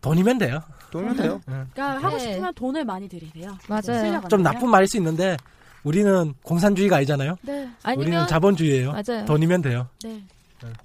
돈이면 0.00 0.38
돼요. 0.38 0.60
돈면 0.90 1.16
돼요. 1.16 1.40
그러니까 1.44 1.98
하고 2.02 2.16
네. 2.16 2.20
싶으면 2.20 2.54
돈을 2.54 2.84
많이 2.84 3.08
들이세요. 3.08 3.56
맞아요. 3.68 4.22
좀. 4.28 4.42
나쁜 4.42 4.70
말일 4.70 4.86
수 4.88 4.96
있는데 4.96 5.36
우리는 5.84 6.34
공산주의가 6.42 6.96
아니잖아요. 6.96 7.36
네. 7.42 7.52
우리는 7.52 7.72
아니면 7.82 8.26
자본주의예요. 8.28 8.92
맞아요. 8.92 9.24
돈이면 9.26 9.62
돼요. 9.62 9.88
네. 10.04 10.22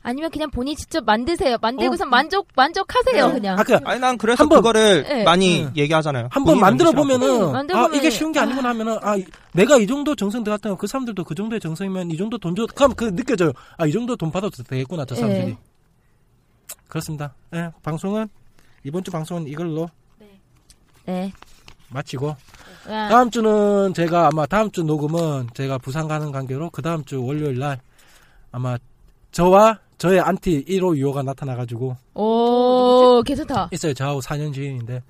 아니면 0.04 0.30
그냥 0.32 0.50
본인이 0.52 0.76
직접 0.76 1.04
만드세요. 1.04 1.58
만들고서 1.62 2.06
만족 2.06 2.48
만족하세요 2.56 3.28
네. 3.28 3.34
그냥. 3.34 3.60
아, 3.60 3.64
그 3.64 3.76
아니 3.84 4.00
난 4.00 4.18
그래서 4.18 4.44
한 4.44 4.50
번- 4.50 4.60
그거를 4.60 5.04
네. 5.04 5.24
많이 5.24 5.64
음. 5.64 5.74
얘기하잖아요. 5.76 6.28
한번 6.32 6.54
본인 6.56 6.62
만들어. 6.62 6.92
보면은 6.92 7.68
네, 7.68 7.74
아 7.74 7.90
이게 7.94 8.10
쉬운 8.10 8.32
게 8.32 8.40
아니구나 8.40 8.70
하면은 8.70 8.98
아 9.02 9.16
내가 9.54 9.78
이 9.78 9.88
정도 9.88 10.16
정성 10.16 10.44
들어갔다면 10.44 10.78
그 10.78 10.86
사람들도 10.88 11.24
그 11.24 11.34
정도의 11.36 11.60
정성이면 11.60 12.12
이 12.12 12.18
정도 12.18 12.38
돈 12.38 12.56
줘. 12.56 12.66
그럼 12.76 12.94
그 12.96 13.16
느껴져요. 13.16 13.52
아 13.78 13.86
이 13.88 13.92
정도 13.92 14.16
돈 14.16 14.32
받아도 14.32 14.62
되겠구나 14.64 15.06
저 15.06 15.16
사람들이. 15.16 15.46
네. 15.48 15.58
그렇습니다. 16.88 17.34
예, 17.56 17.72
방송은 17.82 18.28
이번 18.84 19.04
주 19.04 19.12
방송은 19.12 19.48
이걸로 19.48 19.90
네. 21.06 21.32
마치고 21.90 22.36
아, 22.88 23.08
다음 23.10 23.30
주는 23.30 23.94
제가 23.94 24.28
아마 24.28 24.46
다음 24.46 24.70
주 24.72 24.84
녹음은 24.84 25.50
제가 25.54 25.78
부산 25.78 26.08
가는 26.08 26.32
관계로 26.32 26.70
그 26.70 26.82
다음 26.82 27.04
주 27.06 27.24
월요일 27.24 27.60
날 27.60 27.80
아마 28.52 28.78
저와 29.34 29.80
저의 29.98 30.20
안티 30.20 30.64
1호 30.66 30.96
2호가 30.96 31.24
나타나가지고 31.24 31.98
오 32.14 33.22
괜찮다. 33.26 33.70
있어요. 33.74 33.94
저하고 33.94 34.22
4년 34.22 34.54
지인인데 34.54 35.02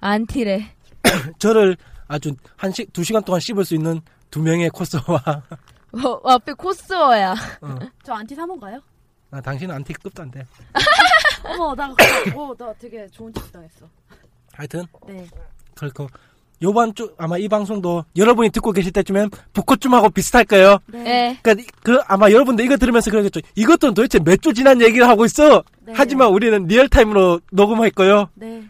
안티래. 0.00 0.74
저를 1.38 1.76
아주 2.08 2.34
한 2.56 2.72
시, 2.72 2.84
두 2.86 3.02
시간 3.04 3.22
동안 3.22 3.40
씹을 3.40 3.64
수 3.64 3.74
있는 3.74 4.00
두 4.30 4.42
명의 4.42 4.68
코스어 4.70 5.02
어, 5.92 6.20
앞에 6.28 6.52
코스어야. 6.54 7.32
어, 7.60 7.78
저 8.02 8.12
안티 8.12 8.34
사모인가요? 8.34 8.80
아, 9.30 9.40
당신은 9.40 9.74
안티 9.74 9.92
급도 9.94 10.22
안 10.22 10.30
돼. 10.30 10.44
어머, 11.44 11.74
나, 11.74 11.90
어, 12.34 12.54
나 12.56 12.72
되게 12.74 13.06
좋은 13.08 13.32
짓 13.32 13.52
당했어. 13.52 13.86
하여튼 14.52 14.84
네. 15.06 15.26
그렇고 15.74 16.08
요번 16.62 16.94
주 16.94 17.12
아마 17.18 17.36
이 17.36 17.48
방송도 17.48 18.04
여러분이 18.16 18.50
듣고 18.50 18.72
계실 18.72 18.92
때쯤엔 18.92 19.30
북꽃춤하고 19.52 20.10
비슷할 20.10 20.44
거예요. 20.44 20.78
네. 20.86 21.38
그러니까 21.42 21.70
그 21.82 22.00
아마 22.06 22.30
여러분들 22.30 22.64
이거 22.64 22.76
들으면서 22.76 23.10
그러겠죠. 23.10 23.40
이것도 23.54 23.92
도대체 23.94 24.18
몇 24.20 24.36
주 24.40 24.52
지난 24.54 24.80
얘기를 24.80 25.08
하고 25.08 25.24
있어. 25.24 25.62
네. 25.80 25.92
하지만 25.96 26.28
우리는 26.28 26.66
real 26.66 26.91
time으로 26.91 27.40
녹음할 27.52 27.90
거예요. 27.90 28.28
네. 28.34 28.62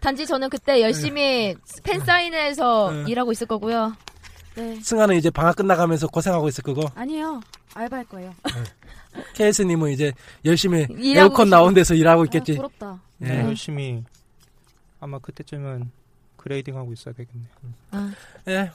단지 0.00 0.26
저는 0.26 0.48
그때 0.48 0.80
열심히 0.80 1.54
팬 1.82 2.00
사인회에서 2.00 2.92
네. 2.92 3.04
일하고 3.10 3.32
있을 3.32 3.46
거고요. 3.46 3.94
네. 4.54 4.78
승아는 4.82 5.16
이제 5.16 5.30
방학 5.30 5.56
끝나가면서 5.56 6.06
고생하고 6.08 6.48
있을 6.48 6.62
거고 6.64 6.82
아니요. 6.94 7.40
알바할 7.74 8.04
거예요. 8.06 8.32
케이스님은 9.34 9.90
이제 9.92 10.12
열심히 10.44 10.86
에어컨. 11.16 11.50
나온 11.50 11.74
데서 11.74 11.94
일하고 11.94 12.22
아, 12.22 12.24
있겠지. 12.24 12.54
부럽다. 12.56 13.00
예. 13.22 13.26
네, 13.26 13.40
열심히 13.44 14.02
아마 15.00 15.18
그때쯤은 15.18 15.90
grading 16.48 16.76
하고 16.76 16.92
있어야 16.94 17.14
되겠네요. 17.14 17.48
아, 17.90 18.10
예. 18.48 18.70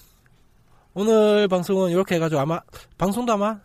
오늘 0.93 1.47
방송은 1.47 1.89
이렇게 1.89 2.15
해가지고 2.15 2.39
아마 2.39 2.61
방송도 2.99 3.33
아마 3.33 3.59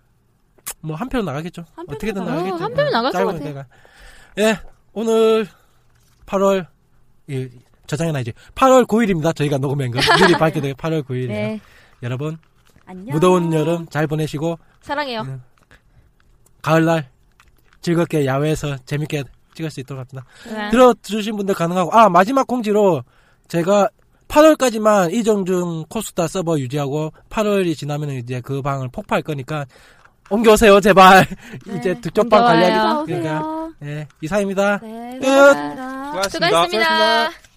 뭐한 0.80 1.09
표로 1.11 1.24
나가겠죠. 1.24 1.64
한 1.76 1.84
어떻게든 1.88 2.24
나가요. 2.24 2.36
나가겠죠. 2.36 2.56
어, 2.56 2.59
한 2.59 2.74
표로 2.74 2.90
나갈 2.90 3.12
것 3.12 3.18
같아요. 3.26 3.42
데가. 3.44 3.66
예. 4.38 4.59
오늘 4.94 5.46
8월 6.24 6.66
이 7.26 7.48
저장해 7.86 8.12
놔야지. 8.12 8.32
8월 8.54 8.86
9일입니다. 8.86 9.36
저희가 9.36 9.59
녹음한 9.59 9.90
거 9.90 10.00
미리 10.16 10.32
밝혀드려요. 10.38 10.74
8월 10.74 11.02
9일이에요. 11.04 11.28
네. 11.28 11.61
여러분 12.02 12.38
안녕. 12.86 13.14
무더운 13.14 13.52
여름 13.52 13.86
잘 13.88 14.06
보내시고 14.06 14.59
사랑해요. 14.80 15.20
음. 15.22 15.42
가을날 16.62 17.11
즐겁게 17.82 18.24
야외에서 18.24 18.78
재밌게 18.78 19.24
찍을 19.54 19.70
수 19.70 19.80
있도록 19.80 20.00
합니다. 20.00 20.24
네. 20.46 20.70
들어주신 20.70 21.36
분들 21.36 21.54
가능하고 21.54 21.92
아 21.92 22.09
마지막 22.09 22.46
공지로 22.46 23.02
제가 23.48 23.88
8월까지만 24.28 25.12
이정중 25.12 25.84
코스타 25.88 26.28
서버 26.28 26.58
유지하고 26.58 27.12
8월이 27.30 27.76
지나면 27.76 28.10
이제 28.10 28.40
그 28.40 28.60
방을 28.62 28.88
폭파할 28.88 29.22
거니까 29.22 29.64
옮겨오세요 30.30 30.80
제발 30.80 31.26
네. 31.66 31.76
이제 31.78 31.94
그쪽 31.94 32.28
방 32.28 32.44
옮겨와요. 32.44 32.60
관리하기 32.62 33.06
그러니까. 33.12 33.68
예 33.84 34.06
이사입니다 34.20 34.78
네. 34.82 35.18
끝. 35.20 35.26
고맙습니다. 35.26 36.10
수고하셨습니다. 36.10 36.46
수고하셨습니다. 36.48 37.47